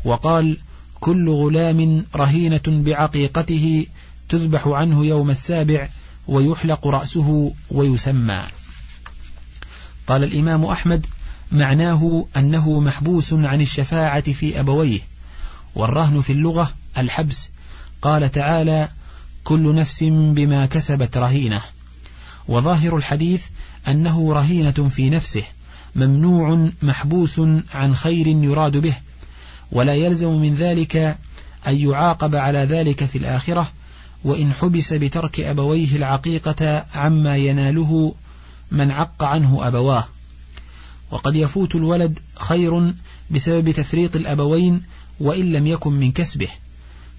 وقال 0.04 0.58
كل 1.00 1.28
غلام 1.28 2.04
رهينة 2.16 2.60
بعقيقته 2.66 3.86
تذبح 4.28 4.68
عنه 4.68 5.06
يوم 5.06 5.30
السابع 5.30 5.88
ويحلق 6.28 6.86
رأسه 6.86 7.52
ويسمى. 7.70 8.42
قال 10.06 10.24
الإمام 10.24 10.64
أحمد 10.64 11.06
معناه 11.52 12.26
أنه 12.36 12.80
محبوس 12.80 13.32
عن 13.32 13.60
الشفاعة 13.60 14.32
في 14.32 14.60
أبويه 14.60 15.00
والرهن 15.74 16.20
في 16.20 16.32
اللغة 16.32 16.72
الحبس. 16.98 17.48
قال 18.02 18.32
تعالى 18.32 18.88
كل 19.44 19.74
نفس 19.74 20.02
بما 20.04 20.66
كسبت 20.66 21.16
رهينة. 21.16 21.60
وظاهر 22.48 22.96
الحديث 22.96 23.42
أنه 23.88 24.32
رهينة 24.32 24.88
في 24.88 25.10
نفسه 25.10 25.44
ممنوع 25.96 26.68
محبوس 26.82 27.40
عن 27.74 27.94
خير 27.94 28.26
يراد 28.26 28.76
به 28.76 28.94
ولا 29.72 29.94
يلزم 29.94 30.40
من 30.40 30.54
ذلك 30.54 30.96
أن 31.66 31.76
يعاقب 31.76 32.36
على 32.36 32.58
ذلك 32.58 33.04
في 33.04 33.18
الآخرة 33.18 33.72
وإن 34.24 34.52
حبس 34.52 34.92
بترك 34.92 35.40
أبويه 35.40 35.96
العقيقة 35.96 36.86
عما 36.94 37.36
يناله 37.36 38.14
من 38.70 38.90
عق 38.90 39.24
عنه 39.24 39.66
أبواه. 39.68 40.08
وقد 41.10 41.36
يفوت 41.36 41.74
الولد 41.74 42.18
خير 42.36 42.92
بسبب 43.30 43.70
تفريط 43.70 44.16
الأبوين 44.16 44.82
وإن 45.20 45.52
لم 45.52 45.66
يكن 45.66 45.92
من 45.92 46.12
كسبه 46.12 46.48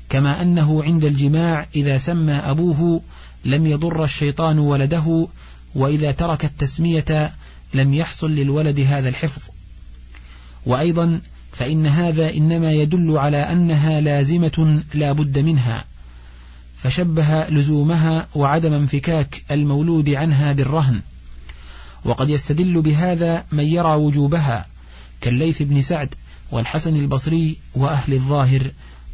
كما 0.10 0.42
أنه 0.42 0.84
عند 0.84 1.06
الجماع 1.06 1.68
إذا 1.76 1.98
سمى 1.98 2.34
أبوه 2.34 3.02
لم 3.46 3.68
يضر 3.68 4.04
الشيطان 4.04 4.60
ولده 4.60 5.28
وإذا 5.76 6.12
ترك 6.12 6.46
التسمية 6.46 7.34
لم 7.74 7.94
يحصل 7.94 8.32
للولد 8.32 8.80
هذا 8.80 9.10
الحفظ. 9.10 9.42
وأيضا 10.66 11.22
فإن 11.52 11.86
هذا 11.86 12.34
إنما 12.34 12.72
يدل 12.72 13.18
على 13.18 13.38
أنها 13.38 14.02
لازمة 14.02 14.84
لا 14.94 15.12
بد 15.12 15.40
منها 15.40 15.86
فشبه 16.78 17.50
لزومها 17.50 18.28
وعدم 18.36 18.74
انفكاك 18.74 19.44
المولود 19.52 20.10
عنها 20.10 20.54
بالرهن. 20.54 21.02
وقد 22.06 22.30
يستدل 22.30 22.82
بهذا 22.82 23.46
من 23.52 23.64
يرى 23.64 23.96
وجوبها 23.96 24.66
كالليث 25.22 25.62
بن 25.62 25.82
سعد 25.82 26.16
والحسن 26.52 26.96
البصري 26.96 27.58
وأهل 27.76 28.14
الظاهر 28.14 28.72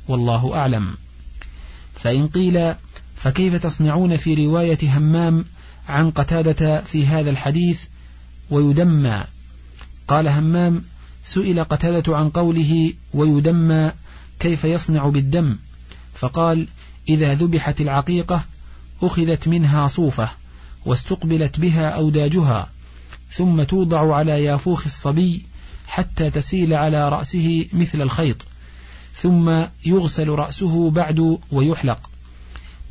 والله 0.07 0.55
أعلم. 0.55 0.97
فإن 1.95 2.27
قيل 2.27 2.73
فكيف 3.15 3.55
تصنعون 3.55 4.17
في 4.17 4.45
رواية 4.45 4.97
همام 4.97 5.45
عن 5.89 6.11
قتادة 6.11 6.81
في 6.81 7.05
هذا 7.05 7.29
الحديث 7.29 7.81
ويدمى؟ 8.49 9.23
قال 10.07 10.27
همام 10.27 10.83
سئل 11.27 11.63
قتادة 11.63 12.17
عن 12.17 12.29
قوله 12.29 12.93
ويدمى 13.13 13.91
كيف 14.39 14.63
يصنع 14.63 15.09
بالدم؟ 15.09 15.57
فقال 16.13 16.67
إذا 17.09 17.33
ذبحت 17.33 17.81
العقيقة 17.81 18.45
أخذت 19.01 19.47
منها 19.47 19.87
صوفة 19.87 20.29
واستقبلت 20.85 21.59
بها 21.59 21.89
أوداجها 21.89 22.69
ثم 23.31 23.63
توضع 23.63 24.15
على 24.15 24.43
يافوخ 24.43 24.85
الصبي 24.85 25.45
حتى 25.87 26.29
تسيل 26.29 26.73
على 26.73 27.09
رأسه 27.09 27.65
مثل 27.73 28.01
الخيط 28.01 28.45
ثم 29.15 29.63
يغسل 29.85 30.29
رأسه 30.29 30.89
بعد 30.91 31.39
ويحلق. 31.51 32.09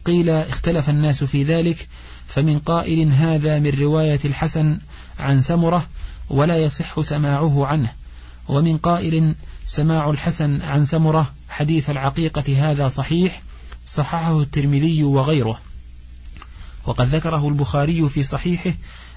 قيل 0.05 0.31
اختلف 0.31 0.91
الناس 0.91 1.25
في 1.25 1.43
ذلك 1.43 1.89
فمن 2.29 2.59
قائل 2.59 3.13
هذا 3.13 3.59
من 3.59 3.71
رواية 3.81 4.21
الحسن 4.25 4.79
عن 5.19 5.41
سمرة 5.41 5.87
ولا 6.31 6.59
يصح 6.59 7.01
سماعه 7.01 7.67
عنه. 7.67 7.93
ومن 8.49 8.79
قائل 8.79 9.35
سماع 9.67 10.11
الحسن 10.11 10.63
عن 10.63 10.85
سمرة 10.85 11.33
حديث 11.49 11.91
العقيقة 11.91 12.71
هذا 12.71 12.89
صحيح 12.89 13.43
صححه 13.87 14.41
الترمذي 14.41 15.05
وغيره. 15.05 15.61
وقد 16.87 17.15
ذكره 17.15 17.49
البخاري 17.49 18.09
في 18.09 18.25
صحيحه 18.25 18.73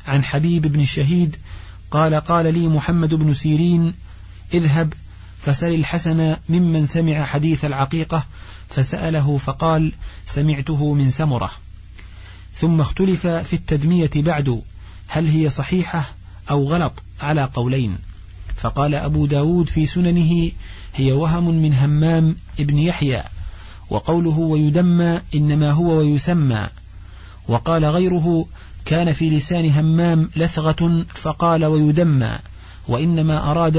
عن 0.08 0.24
حبيب 0.24 0.68
بن 0.68 0.80
الشهيد 0.80 1.36
قال 1.92 2.16
قال 2.16 2.54
لي 2.54 2.68
محمد 2.68 3.14
بن 3.14 3.34
سيرين 3.34 3.94
اذهب 4.54 4.94
فسل 5.42 5.74
الحسن 5.74 6.36
ممن 6.50 6.86
سمع 6.86 7.26
حديث 7.26 7.66
العقيقة 7.66 8.26
فسأله 8.70 9.38
فقال 9.38 9.92
سمعته 10.26 10.94
من 10.94 11.10
سمرة 11.10 11.52
ثم 12.56 12.82
اختلف 12.82 13.28
في 13.28 13.54
التدمية 13.54 14.10
بعد 14.16 14.62
هل 15.08 15.28
هي 15.28 15.50
صحيحة 15.50 16.10
أو 16.50 16.64
غلط 16.64 16.94
على 17.22 17.44
قولين؟ 17.54 17.98
فقال 18.60 18.96
أبو 18.96 19.26
داود 19.26 19.70
في 19.70 19.86
سننه 19.86 20.52
هي 20.96 21.12
وهم 21.12 21.50
من 21.50 21.74
همام 21.74 22.36
ابن 22.60 22.78
يحيى 22.78 23.24
وقوله 23.90 24.40
ويدمى 24.40 25.22
إنما 25.36 25.72
هو 25.72 25.98
ويسمى 25.98 26.68
وقال 27.48 27.86
غيره 27.86 28.46
كان 28.86 29.14
في 29.14 29.30
لسان 29.30 29.70
همام 29.70 30.30
لثغة 30.36 31.06
فقال 31.16 31.66
ويدمى 31.66 32.40
وإنما 32.88 33.52
أراد 33.52 33.78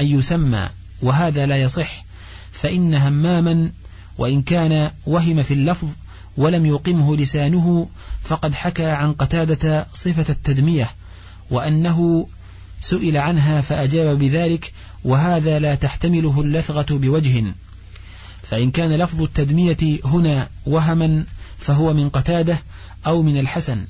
أن 0.00 0.06
يسمى 0.06 0.68
وهذا 1.02 1.46
لا 1.46 1.56
يصح 1.56 2.04
فإن 2.52 2.94
هماما 2.94 3.72
وإن 4.18 4.42
كان 4.42 4.90
وهم 5.06 5.42
في 5.42 5.54
اللفظ 5.54 5.88
ولم 6.36 6.66
يقمه 6.66 7.16
لسانه 7.16 7.88
فقد 8.22 8.54
حكى 8.54 8.86
عن 8.86 9.12
قتادة 9.12 9.86
صفة 9.94 10.32
التدمية 10.32 10.90
وأنه 11.50 12.26
سئل 12.82 13.16
عنها 13.16 13.60
فأجاب 13.60 14.18
بذلك 14.18 14.72
وهذا 15.04 15.58
لا 15.58 15.74
تحتمله 15.74 16.40
اللثغة 16.40 16.86
بوجه. 16.90 17.54
فإن 18.42 18.70
كان 18.70 18.92
لفظ 18.92 19.22
التدمية 19.22 20.00
هنا 20.04 20.48
وهما 20.66 21.24
فهو 21.58 21.94
من 21.94 22.08
قتادة 22.08 22.58
أو 23.06 23.22
من 23.22 23.40
الحسن. 23.40 23.86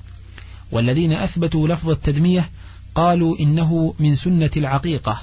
والذين 0.72 1.12
أثبتوا 1.12 1.68
لفظ 1.68 1.90
التدمية 1.90 2.50
قالوا 2.94 3.38
إنه 3.40 3.94
من 3.98 4.14
سنة 4.14 4.50
العقيقة 4.57 5.22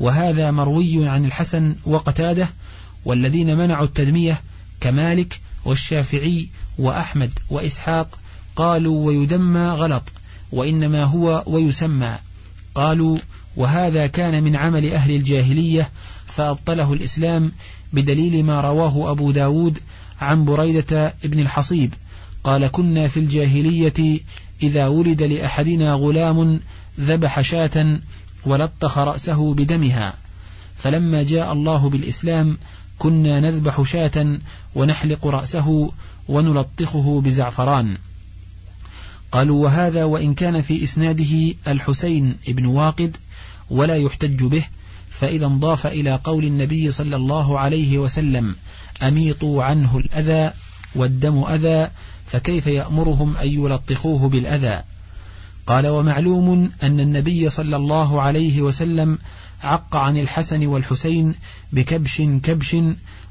وهذا 0.00 0.50
مروي 0.50 1.08
عن 1.08 1.24
الحسن 1.24 1.76
وقتادة 1.86 2.48
والذين 3.04 3.56
منعوا 3.56 3.86
التدمية 3.86 4.40
كمالك 4.80 5.40
والشافعي 5.64 6.48
وأحمد 6.78 7.30
وإسحاق 7.50 8.18
قالوا 8.56 9.06
ويدمى 9.06 9.68
غلط 9.68 10.02
وإنما 10.52 11.04
هو 11.04 11.42
ويسمى. 11.46 12.18
قالوا 12.74 13.18
وهذا 13.56 14.06
كان 14.06 14.44
من 14.44 14.56
عمل 14.56 14.92
أهل 14.92 15.10
الجاهلية 15.10 15.90
فأبطله 16.26 16.92
الإسلام 16.92 17.52
بدليل 17.92 18.44
ما 18.44 18.60
رواه 18.60 19.10
أبو 19.10 19.30
داود 19.30 19.78
عن 20.20 20.44
بريدة 20.44 21.14
ابن 21.24 21.38
الحصيب. 21.38 21.94
قال 22.44 22.66
كنا 22.66 23.08
في 23.08 23.20
الجاهلية 23.20 24.20
إذا 24.62 24.86
ولد 24.86 25.22
لأحدنا 25.22 25.92
غلام 25.92 26.60
ذبح 27.00 27.40
شاة 27.40 28.00
ولطخ 28.46 28.98
رأسه 28.98 29.54
بدمها. 29.54 30.14
فلما 30.76 31.22
جاء 31.22 31.52
الله 31.52 31.88
بالإسلام 31.88 32.58
كنا 32.98 33.40
نذبح 33.40 33.82
شاة 33.82 34.38
ونحلق 34.74 35.26
رأسه 35.26 35.92
ونلطخه 36.28 37.20
بزعفران. 37.20 37.96
قالوا 39.34 39.64
وهذا 39.64 40.04
وإن 40.04 40.34
كان 40.34 40.62
في 40.62 40.84
إسناده 40.84 41.54
الحسين 41.68 42.36
ابن 42.48 42.66
واقد 42.66 43.16
ولا 43.70 43.96
يحتج 43.96 44.44
به 44.44 44.64
فإذا 45.10 45.46
انضاف 45.46 45.86
إلى 45.86 46.20
قول 46.24 46.44
النبي 46.44 46.92
صلى 46.92 47.16
الله 47.16 47.58
عليه 47.58 47.98
وسلم 47.98 48.56
أميطوا 49.02 49.64
عنه 49.64 49.98
الأذى 49.98 50.50
والدم 50.94 51.44
أذى 51.44 51.90
فكيف 52.26 52.66
يأمرهم 52.66 53.36
أن 53.36 53.48
يلطخوه 53.48 54.28
بالأذى؟ 54.28 54.82
قال 55.66 55.86
ومعلوم 55.86 56.70
أن 56.82 57.00
النبي 57.00 57.50
صلى 57.50 57.76
الله 57.76 58.22
عليه 58.22 58.62
وسلم 58.62 59.18
عق 59.62 59.96
عن 59.96 60.16
الحسن 60.16 60.66
والحسين 60.66 61.34
بكبش 61.72 62.22
كبش 62.22 62.76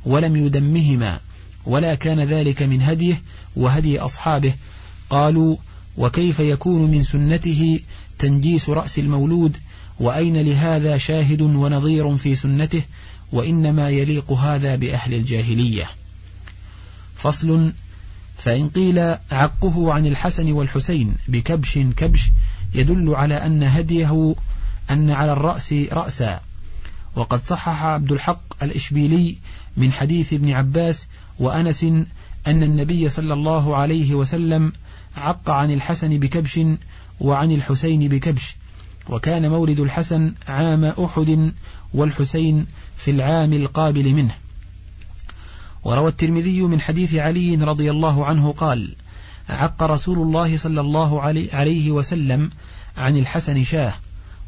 ولم 0.06 0.36
يدمهما 0.36 1.20
ولا 1.66 1.96
كان 1.96 2.20
ذلك 2.20 2.64
من 2.64 2.82
هديه 2.82 3.22
وهدي 3.56 4.00
أصحابه. 4.00 4.54
قالوا 5.10 5.58
وكيف 5.98 6.40
يكون 6.40 6.92
من 6.92 7.04
سنته 7.04 7.80
تنجيس 8.20 8.70
رأس 8.70 9.00
المولود 9.00 9.58
وأين 10.00 10.38
لهذا 10.38 10.98
شاهد 10.98 11.42
ونظير 11.42 12.18
في 12.18 12.36
سنته 12.36 12.82
وإنما 13.32 13.90
يليق 13.90 14.32
هذا 14.32 14.76
بأهل 14.76 15.14
الجاهلية. 15.14 15.90
فصل 17.16 17.74
فإن 18.38 18.70
قيل 18.70 19.00
عقه 19.32 19.94
عن 19.94 20.06
الحسن 20.06 20.52
والحسين 20.52 21.16
بكبش 21.28 21.78
كبش 21.78 22.22
يدل 22.76 23.16
على 23.16 23.36
أن 23.36 23.64
هديه 23.64 24.36
أن 24.92 25.10
على 25.10 25.32
الرأس 25.34 25.74
رأسا. 25.74 26.40
وقد 27.16 27.42
صحح 27.42 27.84
عبد 27.84 28.12
الحق 28.12 28.64
الإشبيلي 28.64 29.38
من 29.78 29.92
حديث 29.92 30.34
ابن 30.34 30.52
عباس 30.52 31.08
وأنس 31.40 31.84
أن 32.48 32.64
النبي 32.64 33.10
صلى 33.10 33.34
الله 33.34 33.76
عليه 33.76 34.14
وسلم 34.16 34.74
عق 35.18 35.50
عن 35.50 35.72
الحسن 35.72 36.20
بكبش 36.20 36.60
وعن 37.20 37.52
الحسين 37.52 38.08
بكبش. 38.08 38.56
وكان 39.10 39.50
مولد 39.50 39.80
الحسن 39.80 40.34
عام 40.48 40.86
أحد 40.86 41.54
والحسين 41.94 42.66
في 42.98 43.12
العام 43.12 43.54
القابل 43.54 44.14
منه. 44.14 44.36
وروى 45.84 46.10
الترمذي 46.10 46.62
من 46.62 46.82
حديث 46.82 47.16
علي 47.16 47.56
رضي 47.56 47.92
الله 47.92 48.26
عنه 48.26 48.52
قال 48.52 48.96
عق 49.50 49.84
رسول 49.84 50.18
الله 50.18 50.58
صلى 50.58 50.82
الله 50.82 51.22
عليه 51.54 51.92
وسلم 51.92 52.50
عن 52.98 53.18
الحسن 53.18 53.64
شاه 53.64 53.94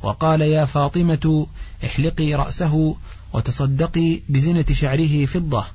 وقال 0.03 0.41
يا 0.41 0.65
فاطمة 0.65 1.47
احلقي 1.85 2.33
رأسه 2.33 2.95
وتصدقي 3.33 4.19
بزنة 4.29 4.65
شعره 4.71 5.25
فضة 5.25 5.65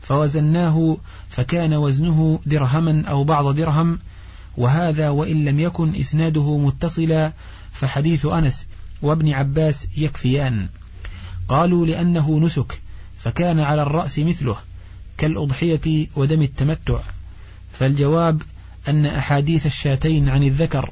فوزناه 0.00 0.96
فكان 1.28 1.74
وزنه 1.74 2.40
درهما 2.46 3.04
أو 3.08 3.24
بعض 3.24 3.54
درهم 3.54 3.98
وهذا 4.60 5.08
وإن 5.08 5.44
لم 5.44 5.60
يكن 5.60 5.94
إسناده 5.94 6.58
متصلا 6.58 7.32
فحديث 7.72 8.26
أنس 8.26 8.66
وابن 9.02 9.32
عباس 9.32 9.86
يكفيان. 9.96 10.68
قالوا 11.48 11.86
لأنه 11.86 12.38
نسك 12.38 12.80
فكان 13.18 13.60
على 13.60 13.82
الرأس 13.82 14.18
مثله 14.18 14.56
كالأضحية 15.18 16.06
ودم 16.16 16.42
التمتع. 16.42 16.98
فالجواب 17.72 18.42
أن 18.88 19.06
أحاديث 19.06 19.66
الشاتين 19.66 20.28
عن 20.28 20.42
الذكر 20.42 20.90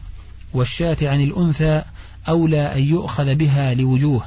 والشاة 0.52 0.96
عن 1.02 1.20
الأنثى 1.20 1.82
أولى 2.28 2.74
أن 2.74 2.82
يؤخذ 2.82 3.34
بها 3.34 3.74
لوجوه. 3.74 4.22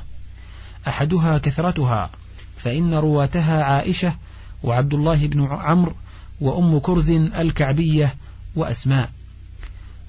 أحدها 0.88 1.38
كثرتها 1.38 2.10
فإن 2.58 2.94
رواتها 2.94 3.64
عائشة 3.64 4.16
وعبد 4.64 4.94
الله 4.94 5.28
بن 5.28 5.48
عمرو 5.52 5.94
وأم 6.42 6.80
كرز 6.80 7.12
الكعبية 7.12 8.16
وأسماء. 8.56 9.10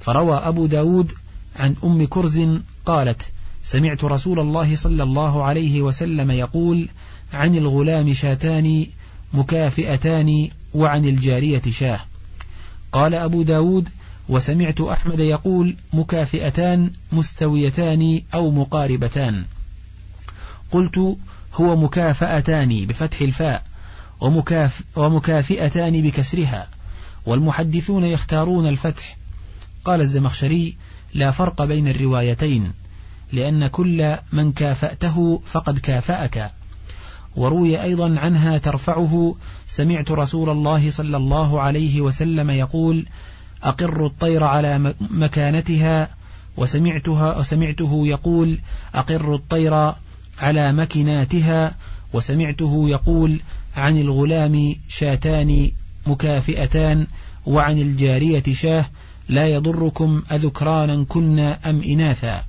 فروى 0.02 0.36
أبو 0.36 0.66
داود 0.66 1.12
عن 1.56 1.74
أم 1.84 2.06
كرز 2.06 2.40
قالت 2.86 3.22
سمعت 3.64 4.04
رسول 4.04 4.40
الله 4.40 4.76
صلى 4.76 5.02
الله 5.02 5.44
عليه 5.44 5.82
وسلم 5.82 6.30
يقول 6.30 6.88
عن 7.32 7.54
الغلام 7.54 8.14
شاتان 8.14 8.86
مكافئتان 9.34 10.48
وعن 10.74 11.04
الجارية 11.04 11.62
شاه. 11.70 12.00
قال 12.92 13.14
أبو 13.14 13.42
داود 13.42 13.88
وسمعت 14.28 14.80
أحمد 14.80 15.20
يقول 15.20 15.76
مكافئتان 15.92 16.90
مستويتان 17.12 18.22
أو 18.34 18.50
مقاربتان. 18.50 19.44
قلت 20.70 21.16
هو 21.54 21.76
مكافأتان 21.76 22.86
بفتح 22.86 23.20
الفاء 23.20 23.62
ومكاف 24.20 24.82
ومكافئتان 24.96 26.02
بكسرها. 26.02 26.68
والمحدثون 27.26 28.04
يختارون 28.04 28.68
الفتح 28.68 29.21
قال 29.84 30.00
الزمخشري 30.00 30.76
لا 31.14 31.30
فرق 31.30 31.64
بين 31.64 31.88
الروايتين 31.88 32.72
لأن 33.32 33.66
كل 33.66 34.16
من 34.32 34.52
كافأته 34.52 35.42
فقد 35.46 35.78
كافأك. 35.78 36.52
وروي 37.36 37.82
أيضا 37.82 38.18
عنها 38.18 38.58
ترفعه 38.58 39.34
سمعت 39.68 40.10
رسول 40.10 40.50
الله 40.50 40.90
صلى 40.90 41.16
الله 41.16 41.60
عليه 41.60 42.00
وسلم 42.00 42.50
يقول 42.50 43.06
أقر 43.62 44.06
الطير 44.06 44.44
على 44.44 44.94
مكانتها 45.00 46.08
وسمعتها 46.56 47.38
وسمعته 47.38 48.06
يقول 48.06 48.58
أقر 48.94 49.34
الطير 49.34 49.94
على 50.40 50.72
مكناتها 50.72 51.74
وسمعته 52.12 52.88
يقول 52.88 53.40
عن 53.76 53.98
الغلام 53.98 54.74
شاتان 54.88 55.70
مكافئتان 56.06 57.06
وعن 57.46 57.78
الجارية 57.78 58.42
شاه 58.52 58.84
لا 59.28 59.46
يضركم 59.46 60.22
أذكرانا 60.32 61.04
كنا 61.08 61.70
أم 61.70 61.82
إناثا. 61.82 62.44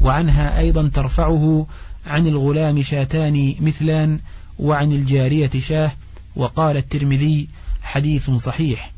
وعنها 0.00 0.58
أيضا 0.58 0.90
ترفعه 0.94 1.66
عن 2.06 2.26
الغلام 2.26 2.82
شاتان 2.82 3.54
مثلان 3.60 4.20
وعن 4.58 4.92
الجارية 4.92 5.50
شاه 5.58 5.92
وقال 6.36 6.76
الترمذي 6.76 7.48
حديث 7.82 8.30
صحيح. 8.30 8.92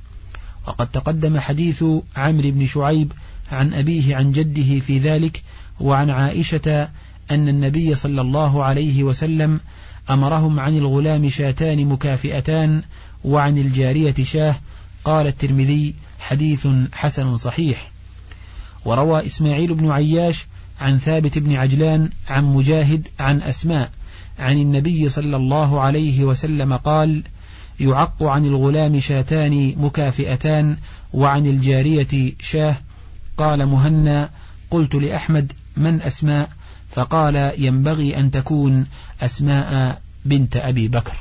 وقد 0.69 0.87
تقدم 0.87 1.39
حديث 1.39 1.85
عمرو 2.17 2.51
بن 2.51 2.67
شعيب 2.67 3.13
عن 3.53 3.75
أبيه 3.75 4.17
عن 4.17 4.33
جده 4.33 4.81
في 4.81 4.99
ذلك 4.99 5.43
وعن 5.81 6.11
عائشة 6.11 6.89
أن 7.31 7.49
النبي 7.49 7.95
صلى 7.95 8.21
الله 8.21 8.65
عليه 8.65 9.03
وسلم 9.03 9.61
أمرهم 10.11 10.61
عن 10.61 10.77
الغلام 10.77 11.29
شاتان 11.29 11.87
مكافئتان 11.87 12.83
وعن 13.25 13.59
الجارية 13.59 14.15
شاه 14.23 14.57
قال 15.05 15.27
الترمذي 15.27 15.95
حديث 16.29 16.69
حسن 16.93 17.37
صحيح. 17.37 17.91
وروى 18.85 19.27
إسماعيل 19.27 19.75
بن 19.75 19.91
عياش 19.91 20.47
عن 20.81 20.99
ثابت 20.99 21.39
بن 21.39 21.55
عجلان 21.57 22.11
عن 22.29 22.45
مجاهد 22.45 23.09
عن 23.21 23.43
أسماء 23.43 23.91
عن 24.39 24.59
النبي 24.59 25.09
صلى 25.09 25.37
الله 25.37 25.81
عليه 25.81 26.25
وسلم 26.25 26.77
قال 26.77 27.23
يعق 27.81 28.23
عن 28.23 28.45
الغلام 28.45 29.01
شاتان 29.01 29.75
مكافئتان 29.77 30.77
وعن 31.13 31.47
الجارية 31.47 32.33
شاه 32.41 32.77
قال 33.37 33.67
مهنا 33.67 34.31
قلت 34.71 34.95
لأحمد 34.95 35.53
من 35.77 36.03
أسماء؟ 36.03 36.51
فقال 36.91 37.53
ينبغي 37.59 38.17
أن 38.17 38.31
تكون 38.31 38.87
أسماء 39.21 40.01
بنت 40.25 40.57
أبي 40.57 40.89
بكر 40.89 41.13